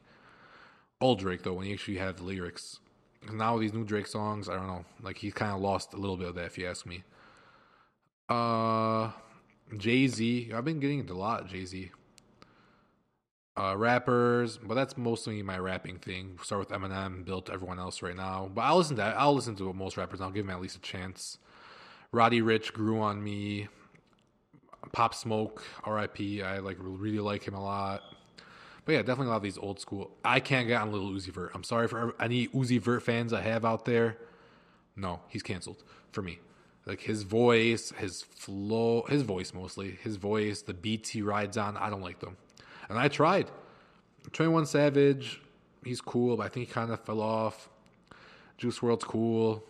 Old 1.02 1.18
Drake 1.18 1.42
though, 1.42 1.54
when 1.54 1.66
he 1.66 1.72
actually 1.72 1.98
had 1.98 2.16
the 2.16 2.24
lyrics. 2.24 2.78
Now 3.32 3.58
these 3.58 3.72
new 3.72 3.84
Drake 3.84 4.06
songs, 4.06 4.48
I 4.48 4.54
don't 4.54 4.66
know. 4.66 4.84
Like 5.02 5.18
he's 5.18 5.34
kind 5.34 5.52
of 5.52 5.60
lost 5.60 5.94
a 5.94 5.96
little 5.96 6.16
bit 6.16 6.28
of 6.28 6.34
that, 6.36 6.46
if 6.46 6.58
you 6.58 6.66
ask 6.66 6.86
me. 6.86 7.04
Uh, 8.28 9.10
Jay 9.76 10.06
Z. 10.06 10.52
I've 10.54 10.64
been 10.64 10.80
getting 10.80 11.00
into 11.00 11.12
a 11.12 11.14
lot 11.14 11.48
Jay 11.48 11.64
Z 11.64 11.90
uh, 13.56 13.74
rappers, 13.76 14.58
but 14.58 14.74
that's 14.74 14.96
mostly 14.96 15.42
my 15.42 15.58
rapping 15.58 15.98
thing. 15.98 16.38
Start 16.42 16.60
with 16.60 16.68
Eminem, 16.70 17.24
built 17.24 17.50
everyone 17.50 17.78
else 17.78 18.02
right 18.02 18.16
now. 18.16 18.50
But 18.52 18.62
I'll 18.62 18.78
listen 18.78 18.96
to. 18.96 19.02
I'll 19.02 19.34
listen 19.34 19.56
to 19.56 19.72
most 19.72 19.96
rappers. 19.96 20.20
I'll 20.20 20.30
give 20.30 20.46
them 20.46 20.54
at 20.54 20.62
least 20.62 20.76
a 20.76 20.80
chance. 20.80 21.38
Roddy 22.12 22.40
Ricch 22.40 22.72
grew 22.72 23.00
on 23.00 23.22
me. 23.22 23.68
Pop 24.92 25.14
Smoke, 25.14 25.62
R.I.P. 25.84 26.42
I 26.42 26.58
like 26.58 26.76
really 26.80 27.18
like 27.18 27.46
him 27.46 27.54
a 27.54 27.62
lot. 27.62 28.02
But 28.84 28.92
yeah, 28.92 28.98
definitely 28.98 29.26
a 29.26 29.30
lot 29.30 29.36
of 29.36 29.42
these 29.42 29.58
old 29.58 29.80
school. 29.80 30.10
I 30.24 30.40
can't 30.40 30.66
get 30.66 30.80
on 30.80 30.92
Lil 30.92 31.10
Uzi 31.10 31.32
Vert. 31.32 31.52
I'm 31.54 31.62
sorry 31.62 31.86
for 31.86 32.14
any 32.20 32.48
Uzi 32.48 32.80
Vert 32.80 33.02
fans 33.02 33.32
I 33.32 33.40
have 33.42 33.64
out 33.64 33.84
there. 33.84 34.18
No, 34.96 35.20
he's 35.28 35.42
canceled 35.42 35.84
for 36.10 36.22
me. 36.22 36.40
Like 36.84 37.00
his 37.00 37.22
voice, 37.22 37.92
his 37.96 38.22
flow, 38.22 39.04
his 39.08 39.22
voice 39.22 39.54
mostly, 39.54 39.98
his 40.02 40.16
voice, 40.16 40.62
the 40.62 40.74
beats 40.74 41.10
he 41.10 41.22
rides 41.22 41.56
on. 41.56 41.76
I 41.76 41.90
don't 41.90 42.02
like 42.02 42.18
them. 42.18 42.36
And 42.88 42.98
I 42.98 43.08
tried. 43.08 43.50
21 44.32 44.66
Savage, 44.66 45.40
he's 45.84 46.00
cool, 46.00 46.36
but 46.36 46.46
I 46.46 46.48
think 46.48 46.68
he 46.68 46.72
kind 46.72 46.90
of 46.90 47.00
fell 47.00 47.20
off. 47.20 47.68
Juice 48.58 48.78
WRLD's 48.80 49.04
cool. 49.04 49.64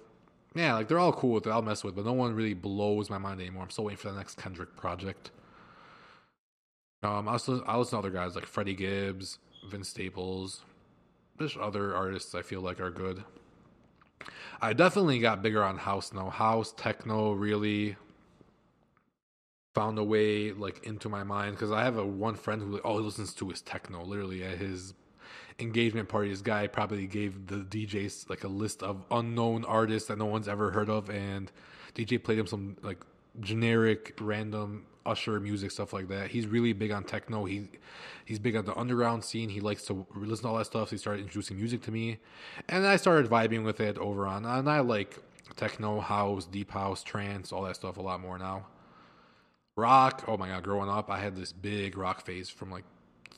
Yeah, 0.54 0.74
like 0.74 0.88
they're 0.88 0.98
all 0.98 1.12
cool 1.12 1.32
with 1.32 1.46
it. 1.46 1.50
I'll 1.50 1.62
mess 1.62 1.82
with, 1.84 1.94
but 1.96 2.04
no 2.04 2.12
one 2.12 2.34
really 2.34 2.54
blows 2.54 3.08
my 3.08 3.18
mind 3.18 3.40
anymore. 3.40 3.62
I'm 3.62 3.70
still 3.70 3.84
waiting 3.84 3.98
for 3.98 4.10
the 4.10 4.16
next 4.16 4.36
Kendrick 4.36 4.76
project. 4.76 5.30
Um, 7.02 7.28
I 7.28 7.32
also 7.32 7.62
I 7.64 7.76
listen 7.76 7.92
to 7.92 7.98
other 7.98 8.10
guys 8.10 8.34
like 8.34 8.46
Freddie 8.46 8.74
Gibbs, 8.74 9.38
Vince 9.68 9.88
Staples. 9.88 10.62
There's 11.38 11.56
other 11.60 11.94
artists 11.96 12.34
I 12.34 12.42
feel 12.42 12.60
like 12.60 12.80
are 12.80 12.90
good. 12.90 13.24
I 14.60 14.72
definitely 14.72 15.18
got 15.18 15.42
bigger 15.42 15.64
on 15.64 15.78
house 15.78 16.12
now. 16.12 16.30
House, 16.30 16.72
techno, 16.76 17.32
really 17.32 17.96
found 19.74 19.98
a 19.98 20.04
way 20.04 20.52
like 20.52 20.84
into 20.84 21.08
my 21.08 21.24
mind 21.24 21.56
because 21.56 21.72
I 21.72 21.82
have 21.82 21.96
a 21.96 22.06
one 22.06 22.34
friend 22.34 22.62
who 22.62 22.78
all 22.78 22.98
he 22.98 23.04
listens 23.04 23.34
to 23.34 23.50
is 23.50 23.60
techno. 23.60 24.04
Literally 24.04 24.44
at 24.44 24.58
his 24.58 24.94
engagement 25.58 26.08
party, 26.08 26.30
this 26.30 26.42
guy 26.42 26.68
probably 26.68 27.08
gave 27.08 27.48
the 27.48 27.56
DJs 27.56 28.30
like 28.30 28.44
a 28.44 28.48
list 28.48 28.84
of 28.84 29.04
unknown 29.10 29.64
artists 29.64 30.08
that 30.08 30.18
no 30.18 30.26
one's 30.26 30.46
ever 30.46 30.70
heard 30.70 30.88
of, 30.88 31.10
and 31.10 31.50
DJ 31.96 32.22
played 32.22 32.38
him 32.38 32.46
some 32.46 32.76
like 32.82 32.98
generic 33.40 34.16
random 34.20 34.84
Usher 35.04 35.40
music 35.40 35.70
stuff 35.70 35.92
like 35.92 36.08
that. 36.08 36.30
He's 36.30 36.46
really 36.46 36.72
big 36.72 36.90
on 36.90 37.04
techno. 37.04 37.44
He 37.44 37.68
he's 38.24 38.38
big 38.38 38.56
on 38.56 38.64
the 38.64 38.76
underground 38.76 39.24
scene. 39.24 39.48
He 39.48 39.60
likes 39.60 39.84
to 39.86 40.06
listen 40.14 40.44
to 40.44 40.48
all 40.48 40.58
that 40.58 40.66
stuff. 40.66 40.88
So 40.88 40.96
he 40.96 40.98
started 40.98 41.22
introducing 41.22 41.56
music 41.56 41.82
to 41.82 41.90
me, 41.90 42.18
and 42.68 42.86
I 42.86 42.96
started 42.96 43.30
vibing 43.30 43.64
with 43.64 43.80
it 43.80 43.98
over 43.98 44.26
on. 44.26 44.44
And 44.44 44.68
I 44.68 44.80
like 44.80 45.18
techno, 45.56 46.00
house, 46.00 46.46
deep 46.46 46.70
house, 46.70 47.02
trance, 47.02 47.52
all 47.52 47.62
that 47.62 47.76
stuff 47.76 47.96
a 47.96 48.02
lot 48.02 48.20
more 48.20 48.38
now. 48.38 48.66
Rock, 49.76 50.24
oh 50.28 50.36
my 50.36 50.48
god, 50.48 50.62
growing 50.62 50.90
up, 50.90 51.10
I 51.10 51.18
had 51.18 51.34
this 51.34 51.52
big 51.52 51.96
rock 51.96 52.24
phase 52.26 52.50
from 52.50 52.70
like 52.70 52.84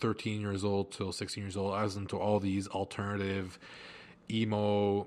13 0.00 0.40
years 0.40 0.64
old 0.64 0.92
till 0.92 1.12
16 1.12 1.42
years 1.42 1.56
old. 1.56 1.74
I 1.74 1.84
was 1.84 1.96
into 1.96 2.18
all 2.18 2.40
these 2.40 2.66
alternative 2.68 3.58
emo 4.30 5.06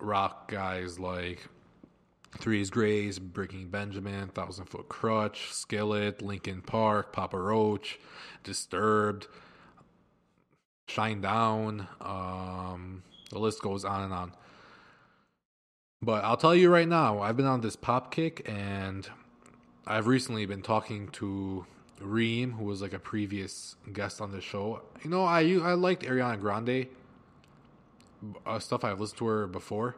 rock 0.00 0.50
guys 0.50 0.98
like 0.98 1.46
Three 2.38 2.58
Days 2.58 2.70
Grace, 2.70 3.18
Breaking 3.18 3.68
Benjamin, 3.68 4.28
Thousand 4.28 4.66
Foot 4.66 4.88
Krutch, 4.88 5.52
Skillet, 5.52 6.22
Linkin 6.22 6.62
Park, 6.62 7.12
Papa 7.12 7.38
Roach, 7.38 7.98
Disturbed, 8.42 9.26
Shinedown. 10.88 11.86
Um, 12.04 13.02
the 13.30 13.38
list 13.38 13.62
goes 13.62 13.84
on 13.84 14.02
and 14.02 14.12
on. 14.12 14.32
But 16.02 16.24
I'll 16.24 16.36
tell 16.36 16.54
you 16.54 16.70
right 16.70 16.88
now, 16.88 17.20
I've 17.20 17.36
been 17.36 17.46
on 17.46 17.62
this 17.62 17.76
pop 17.76 18.12
kick 18.12 18.46
and 18.46 19.08
I've 19.86 20.06
recently 20.06 20.44
been 20.44 20.62
talking 20.62 21.08
to 21.12 21.66
Reem, 22.00 22.52
who 22.52 22.64
was 22.64 22.82
like 22.82 22.92
a 22.92 22.98
previous 22.98 23.76
guest 23.92 24.20
on 24.20 24.32
the 24.32 24.40
show. 24.40 24.82
You 25.02 25.10
know, 25.10 25.24
I 25.24 25.40
I 25.62 25.74
liked 25.74 26.02
Ariana 26.02 26.38
Grande 26.40 26.88
uh, 28.46 28.58
stuff. 28.58 28.84
I've 28.84 29.00
listened 29.00 29.18
to 29.18 29.26
her 29.26 29.46
before, 29.46 29.96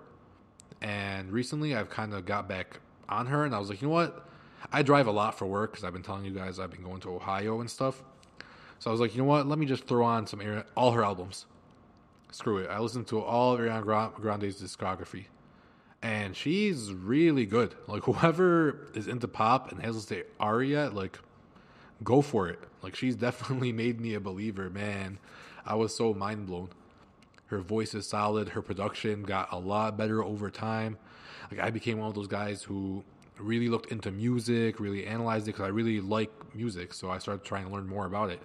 and 0.81 1.33
recently 1.33 1.75
I've 1.75 1.91
kind 1.91 2.15
of 2.15 2.27
got 2.27 2.49
back 2.49 2.81
on 3.09 3.27
her, 3.27 3.45
and 3.45 3.55
I 3.55 3.59
was 3.59 3.69
like, 3.69 3.81
you 3.81 3.89
know 3.89 3.95
what? 3.95 4.27
I 4.73 4.83
drive 4.83 5.07
a 5.07 5.13
lot 5.13 5.39
for 5.39 5.47
work 5.47 5.73
because 5.73 5.85
I've 5.85 5.93
been 5.93 6.03
telling 6.03 6.25
you 6.25 6.33
guys 6.33 6.59
I've 6.59 6.71
been 6.71 6.83
going 6.83 7.01
to 7.01 7.11
Ohio 7.15 7.61
and 7.61 7.71
stuff. 7.71 8.03
So 8.79 8.91
I 8.91 8.93
was 8.93 9.01
like, 9.01 9.15
you 9.15 9.23
know 9.23 9.29
what? 9.29 9.47
Let 9.47 9.59
me 9.59 9.67
just 9.67 9.85
throw 9.85 10.05
on 10.05 10.27
some 10.27 10.41
all 10.77 10.93
her 10.93 11.05
albums. 11.05 11.47
Screw 12.33 12.59
it. 12.59 12.69
I 12.69 12.81
listened 12.81 13.07
to 13.09 13.21
all 13.21 13.55
of 13.55 13.61
Ariana 13.61 14.15
Grande's 14.15 14.61
discography 14.61 15.27
and 16.03 16.37
she's 16.37 16.93
really 16.93 17.47
good. 17.47 17.75
Like 17.87 18.03
whoever 18.05 18.89
is 18.95 19.09
into 19.09 19.29
pop 19.29 19.73
and 19.73 19.83
hasn't 19.83 20.05
seen 20.05 20.23
Aria, 20.39 20.91
like 20.91 21.19
go 22.05 22.23
for 22.23 22.49
it. 22.49 22.61
Like 22.83 22.95
she's 22.95 23.17
definitely 23.17 23.73
made 23.85 24.01
me 24.01 24.15
a 24.15 24.21
believer, 24.21 24.71
man. 24.71 25.19
I 25.65 25.75
was 25.75 25.95
so 25.95 26.15
mind 26.15 26.47
blown. 26.47 26.69
Her 27.47 27.61
voice 27.61 27.95
is 27.95 28.09
solid. 28.09 28.51
Her 28.51 28.63
production 28.63 29.23
got 29.23 29.53
a 29.53 29.59
lot 29.59 29.97
better 29.97 30.23
over 30.23 30.51
time. 30.51 30.99
Like 31.51 31.61
I 31.61 31.71
became 31.71 31.99
one 31.99 32.09
of 32.09 32.15
those 32.15 32.27
guys 32.27 32.63
who 32.63 33.05
really 33.39 33.69
looked 33.69 33.93
into 33.93 34.11
music, 34.11 34.81
really 34.81 35.07
analyzed 35.07 35.47
it 35.47 35.53
because 35.53 35.67
I 35.67 35.69
really 35.69 36.01
like 36.01 36.31
music. 36.55 36.93
So 36.93 37.11
I 37.11 37.19
started 37.19 37.45
trying 37.45 37.67
to 37.67 37.73
learn 37.73 37.87
more 37.87 38.07
about 38.07 38.31
it, 38.31 38.43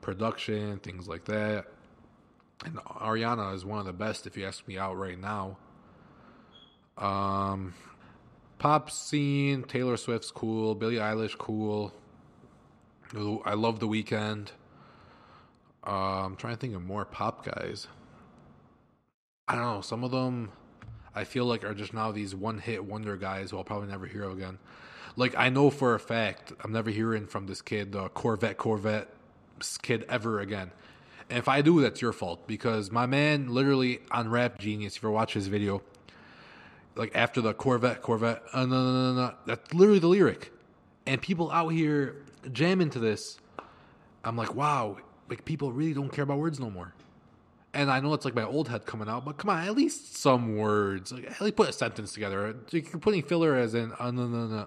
production, 0.00 0.78
things 0.80 1.08
like 1.08 1.24
that. 1.26 1.66
And 2.64 2.76
Ariana 2.76 3.54
is 3.54 3.64
one 3.64 3.78
of 3.78 3.86
the 3.86 3.92
best 3.92 4.26
if 4.26 4.36
you 4.36 4.44
ask 4.44 4.66
me 4.66 4.76
out 4.76 4.96
right 4.96 5.18
now. 5.18 5.56
Um, 6.98 7.74
pop 8.58 8.90
scene, 8.90 9.62
Taylor 9.62 9.96
Swift's 9.96 10.32
cool, 10.32 10.74
Billie 10.74 10.96
Eilish 10.96 11.38
cool. 11.38 11.94
I 13.14 13.54
love 13.54 13.80
The 13.80 13.88
Weeknd. 13.88 14.48
Uh, 15.86 16.24
I'm 16.24 16.36
trying 16.36 16.54
to 16.54 16.60
think 16.60 16.74
of 16.74 16.82
more 16.82 17.04
pop 17.04 17.44
guys. 17.44 17.86
I 19.48 19.54
don't 19.54 19.64
know. 19.64 19.80
Some 19.80 20.04
of 20.04 20.10
them 20.10 20.50
I 21.14 21.24
feel 21.24 21.46
like 21.46 21.64
are 21.64 21.74
just 21.74 21.94
now 21.94 22.12
these 22.12 22.34
one 22.34 22.58
hit 22.58 22.84
wonder 22.84 23.16
guys 23.16 23.50
who 23.50 23.56
I'll 23.56 23.64
probably 23.64 23.88
never 23.88 24.06
hear 24.06 24.28
again. 24.30 24.58
Like 25.16 25.34
I 25.36 25.48
know 25.48 25.70
for 25.70 25.94
a 25.94 25.98
fact 25.98 26.52
I'm 26.62 26.70
never 26.70 26.90
hearing 26.90 27.26
from 27.26 27.46
this 27.46 27.62
kid, 27.62 27.92
the 27.92 28.08
Corvette 28.10 28.58
Corvette 28.58 29.08
kid 29.82 30.04
ever 30.08 30.40
again. 30.40 30.70
And 31.30 31.38
if 31.38 31.48
I 31.48 31.62
do, 31.62 31.80
that's 31.80 32.00
your 32.00 32.12
fault 32.12 32.46
because 32.46 32.90
my 32.90 33.06
man 33.06 33.48
literally 33.48 34.00
on 34.10 34.30
Rap 34.30 34.58
Genius, 34.58 34.96
if 34.96 35.02
you 35.02 35.08
ever 35.08 35.14
watch 35.14 35.34
his 35.34 35.46
video, 35.46 35.82
like 36.94 37.12
after 37.14 37.40
the 37.40 37.54
Corvette 37.54 38.02
Corvette, 38.02 38.42
uh, 38.52 38.64
no, 38.64 38.84
no, 38.84 39.12
no, 39.12 39.14
no, 39.14 39.34
that's 39.46 39.72
literally 39.74 39.98
the 39.98 40.08
lyric. 40.08 40.52
And 41.06 41.20
people 41.20 41.50
out 41.50 41.68
here 41.68 42.16
jam 42.52 42.80
into 42.80 42.98
this. 42.98 43.38
I'm 44.24 44.36
like, 44.36 44.54
wow, 44.54 44.98
like 45.28 45.44
people 45.44 45.72
really 45.72 45.94
don't 45.94 46.10
care 46.10 46.24
about 46.24 46.38
words 46.38 46.60
no 46.60 46.70
more. 46.70 46.92
And 47.74 47.90
I 47.90 48.00
know 48.00 48.14
it's 48.14 48.24
like 48.24 48.34
my 48.34 48.44
old 48.44 48.68
head 48.68 48.86
coming 48.86 49.08
out, 49.08 49.24
but 49.24 49.36
come 49.36 49.50
on, 49.50 49.62
at 49.62 49.74
least 49.74 50.16
some 50.16 50.56
words. 50.56 51.12
Like, 51.12 51.30
at 51.30 51.40
least 51.40 51.56
put 51.56 51.68
a 51.68 51.72
sentence 51.72 52.12
together. 52.12 52.56
You're 52.70 52.82
putting 52.82 53.22
filler 53.22 53.54
as 53.56 53.74
in, 53.74 53.92
uh, 53.98 54.10
no, 54.10 54.26
no, 54.26 54.46
no. 54.46 54.66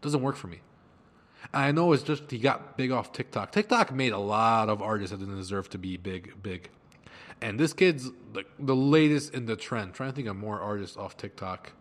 Doesn't 0.00 0.22
work 0.22 0.36
for 0.36 0.46
me. 0.46 0.60
And 1.52 1.64
I 1.64 1.72
know 1.72 1.92
it's 1.92 2.02
just 2.02 2.30
he 2.30 2.38
got 2.38 2.76
big 2.76 2.90
off 2.92 3.12
TikTok. 3.12 3.52
TikTok 3.52 3.92
made 3.92 4.12
a 4.12 4.18
lot 4.18 4.68
of 4.68 4.80
artists 4.80 5.10
that 5.10 5.18
didn't 5.18 5.36
deserve 5.36 5.68
to 5.70 5.78
be 5.78 5.96
big, 5.96 6.42
big. 6.42 6.70
And 7.40 7.58
this 7.58 7.72
kid's 7.72 8.10
like 8.34 8.46
the 8.58 8.76
latest 8.76 9.34
in 9.34 9.46
the 9.46 9.56
trend. 9.56 9.88
I'm 9.88 9.92
trying 9.92 10.10
to 10.10 10.16
think 10.16 10.28
of 10.28 10.36
more 10.36 10.60
artists 10.60 10.96
off 10.96 11.16
TikTok. 11.16 11.72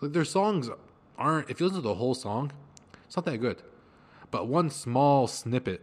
Like 0.00 0.12
their 0.12 0.24
songs 0.24 0.70
aren't. 1.18 1.50
If 1.50 1.60
you 1.60 1.66
listen 1.66 1.82
to 1.82 1.88
the 1.88 1.96
whole 1.96 2.14
song, 2.14 2.52
it's 3.04 3.16
not 3.16 3.24
that 3.26 3.38
good. 3.38 3.62
But 4.30 4.46
one 4.46 4.70
small 4.70 5.26
snippet 5.26 5.80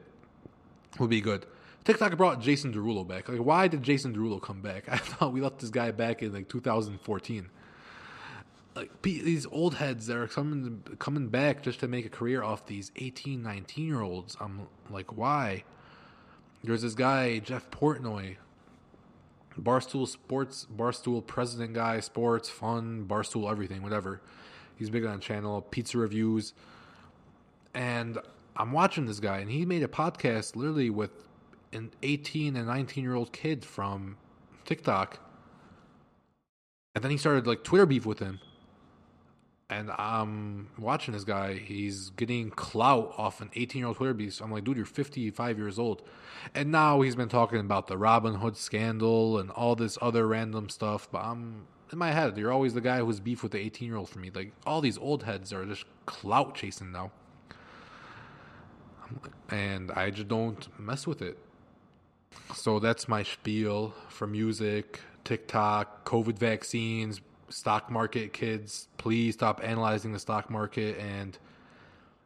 would 0.98 1.10
be 1.10 1.20
good. 1.20 1.46
TikTok 1.88 2.18
brought 2.18 2.42
Jason 2.42 2.74
Derulo 2.74 3.08
back. 3.08 3.30
Like, 3.30 3.40
why 3.40 3.70
did 3.70 3.82
Jason 3.82 4.14
Derulo 4.14 4.42
come 4.42 4.60
back? 4.62 4.90
I 4.92 4.98
thought 4.98 5.32
we 5.32 5.40
left 5.40 5.60
this 5.60 5.70
guy 5.70 5.92
back 5.92 6.22
in 6.22 6.34
like 6.34 6.50
2014. 6.50 7.50
Like 8.76 9.02
these 9.02 9.46
old 9.46 9.76
heads 9.76 10.06
that 10.08 10.18
are 10.18 10.28
coming 10.28 10.84
coming 11.00 11.30
back 11.30 11.64
just 11.64 11.80
to 11.80 11.88
make 11.88 12.06
a 12.06 12.10
career 12.10 12.44
off 12.44 12.66
these 12.66 12.92
18, 12.98 13.42
19 13.42 13.88
year 13.88 14.02
olds. 14.02 14.36
I'm 14.42 14.68
like, 14.90 15.16
why? 15.16 15.64
There's 16.62 16.82
this 16.82 16.94
guy 16.94 17.40
Jeff 17.40 17.72
Portnoy, 17.72 18.36
Barstool 19.58 20.10
Sports, 20.10 20.68
Barstool 20.76 21.26
President 21.26 21.72
guy, 21.72 22.02
sports, 22.02 22.50
fun, 22.50 23.06
Barstool 23.08 23.50
everything, 23.50 23.82
whatever. 23.82 24.20
He's 24.76 24.90
big 24.90 25.06
on 25.06 25.22
channel, 25.22 25.62
pizza 25.62 25.98
reviews, 25.98 26.54
and 27.74 28.18
I'm 28.58 28.74
watching 28.74 29.06
this 29.06 29.22
guy, 29.22 29.38
and 29.38 29.50
he 29.50 29.66
made 29.66 29.84
a 29.84 29.88
podcast 29.88 30.58
literally 30.58 30.90
with 30.90 31.12
an 31.74 31.92
18 32.04 32.56
and 32.56 32.68
19 32.68 33.04
year 33.04 33.16
old 33.16 33.32
kid 33.32 33.66
from 33.66 34.18
TikTok. 34.66 35.20
And 36.96 37.04
then 37.04 37.12
he 37.12 37.18
started 37.18 37.46
like 37.46 37.64
Twitter 37.64 37.86
beef 37.86 38.06
with 38.06 38.20
him. 38.20 38.40
And 39.70 39.92
I'm 39.92 40.70
watching 40.78 41.14
this 41.14 41.26
guy. 41.26 41.56
He's 41.56 42.10
getting 42.12 42.50
clout 42.52 43.14
off 43.18 43.42
an 43.42 43.50
18 43.54 43.80
year 43.80 43.88
old 43.88 43.98
Twitter 43.98 44.14
beef. 44.14 44.36
So 44.36 44.46
I'm 44.46 44.52
like, 44.52 44.64
dude, 44.64 44.78
you're 44.78 44.86
55 44.86 45.58
years 45.58 45.78
old. 45.78 46.04
And 46.56 46.72
now 46.72 47.02
he's 47.02 47.16
been 47.16 47.30
talking 47.30 47.60
about 47.60 47.88
the 47.88 47.98
Robinhood 47.98 48.56
scandal 48.56 49.40
and 49.40 49.52
all 49.52 49.76
this 49.76 49.98
other 50.02 50.26
random 50.28 50.70
stuff. 50.70 51.10
But 51.12 51.20
I'm 51.20 51.68
in 51.92 51.98
my 51.98 52.12
head, 52.12 52.38
you're 52.38 52.52
always 52.52 52.74
the 52.74 52.82
guy 52.82 53.00
who's 53.00 53.20
beef 53.20 53.44
with 53.44 53.52
the 53.52 53.60
18 53.60 53.88
year 53.88 53.98
old 53.98 54.10
for 54.10 54.20
me. 54.20 54.32
Like 54.34 54.52
all 54.66 54.82
these 54.82 54.98
old 54.98 55.24
heads 55.24 55.54
are 55.54 55.66
just 55.66 55.86
clout 56.06 56.56
chasing 56.56 56.92
now. 56.92 57.12
And 59.50 59.92
I 59.92 60.10
just 60.10 60.28
don't 60.28 60.68
mess 60.80 61.08
with 61.08 61.22
it. 61.22 61.38
So 62.54 62.80
that's 62.80 63.08
my 63.08 63.24
spiel 63.24 63.94
for 64.10 64.28
music, 64.28 65.02
TikTok, 65.24 66.06
COVID 66.06 66.38
vaccines, 66.38 67.22
stock 67.50 67.90
market 67.90 68.34
kids. 68.34 68.88
Please 68.98 69.36
stop 69.36 69.62
analyzing 69.64 70.14
the 70.14 70.20
stock 70.20 70.50
market 70.50 70.98
and 70.98 71.38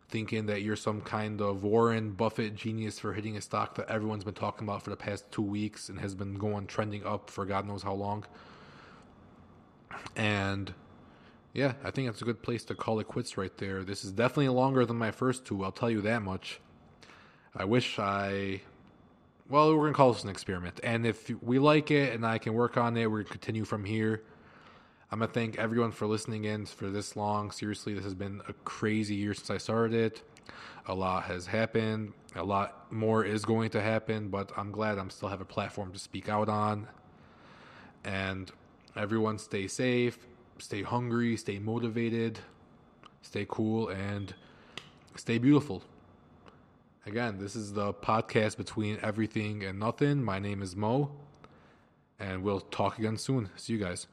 thinking 0.09 0.45
that 0.47 0.61
you're 0.61 0.75
some 0.75 1.01
kind 1.01 1.41
of 1.41 1.63
Warren 1.63 2.11
Buffett 2.11 2.55
genius 2.55 2.99
for 2.99 3.13
hitting 3.13 3.37
a 3.37 3.41
stock 3.41 3.75
that 3.75 3.89
everyone's 3.89 4.25
been 4.25 4.33
talking 4.33 4.67
about 4.67 4.83
for 4.83 4.89
the 4.89 4.97
past 4.97 5.31
two 5.31 5.41
weeks 5.41 5.89
and 5.89 5.99
has 5.99 6.13
been 6.13 6.35
going 6.35 6.67
trending 6.67 7.05
up 7.05 7.29
for 7.29 7.45
God 7.45 7.65
knows 7.65 7.81
how 7.81 7.93
long. 7.93 8.25
And 10.15 10.73
yeah, 11.53 11.73
I 11.83 11.91
think 11.91 12.07
that's 12.07 12.21
a 12.21 12.25
good 12.25 12.41
place 12.41 12.63
to 12.65 12.75
call 12.75 12.99
it 12.99 13.07
quits 13.07 13.37
right 13.37 13.55
there. 13.57 13.83
This 13.83 14.03
is 14.03 14.11
definitely 14.11 14.49
longer 14.49 14.85
than 14.85 14.97
my 14.97 15.11
first 15.11 15.45
two, 15.45 15.63
I'll 15.63 15.71
tell 15.71 15.89
you 15.89 16.01
that 16.01 16.21
much. 16.21 16.59
I 17.55 17.65
wish 17.65 17.99
I 17.99 18.61
well, 19.49 19.75
we're 19.75 19.85
gonna 19.85 19.93
call 19.93 20.13
this 20.13 20.23
an 20.23 20.29
experiment, 20.29 20.79
and 20.83 21.05
if 21.05 21.29
we 21.41 21.59
like 21.59 21.91
it 21.91 22.13
and 22.13 22.25
I 22.25 22.37
can 22.37 22.53
work 22.53 22.77
on 22.77 22.95
it, 22.97 23.09
we're 23.09 23.23
gonna 23.23 23.31
continue 23.31 23.65
from 23.65 23.83
here. 23.83 24.23
I'm 25.11 25.19
gonna 25.19 25.31
thank 25.31 25.57
everyone 25.57 25.91
for 25.91 26.07
listening 26.07 26.45
in 26.45 26.65
for 26.65 26.89
this 26.89 27.15
long. 27.15 27.51
Seriously, 27.51 27.93
this 27.93 28.03
has 28.03 28.15
been 28.15 28.41
a 28.47 28.53
crazy 28.53 29.15
year 29.15 29.33
since 29.33 29.49
I 29.49 29.57
started 29.57 29.93
it. 29.93 30.21
A 30.87 30.95
lot 30.95 31.23
has 31.23 31.45
happened. 31.45 32.13
A 32.35 32.43
lot 32.43 32.91
more 32.91 33.25
is 33.25 33.43
going 33.43 33.69
to 33.71 33.81
happen, 33.81 34.29
but 34.29 34.51
I'm 34.57 34.71
glad 34.71 34.97
I'm 34.97 35.09
still 35.09 35.29
have 35.29 35.41
a 35.41 35.45
platform 35.45 35.91
to 35.91 35.99
speak 35.99 36.29
out 36.29 36.47
on. 36.47 36.87
And 38.05 38.49
everyone 38.95 39.37
stay 39.37 39.67
safe, 39.67 40.17
stay 40.57 40.81
hungry, 40.81 41.35
stay 41.35 41.59
motivated, 41.59 42.39
stay 43.21 43.45
cool, 43.49 43.89
and 43.89 44.33
stay 45.15 45.37
beautiful. 45.37 45.83
Again, 47.05 47.39
this 47.39 47.55
is 47.55 47.73
the 47.73 47.93
podcast 47.93 48.57
between 48.57 48.99
everything 49.01 49.63
and 49.63 49.79
nothing. 49.79 50.23
My 50.23 50.37
name 50.37 50.61
is 50.61 50.75
Mo, 50.75 51.09
and 52.19 52.43
we'll 52.43 52.59
talk 52.59 52.99
again 52.99 53.17
soon. 53.17 53.49
See 53.55 53.73
you 53.73 53.79
guys. 53.79 54.05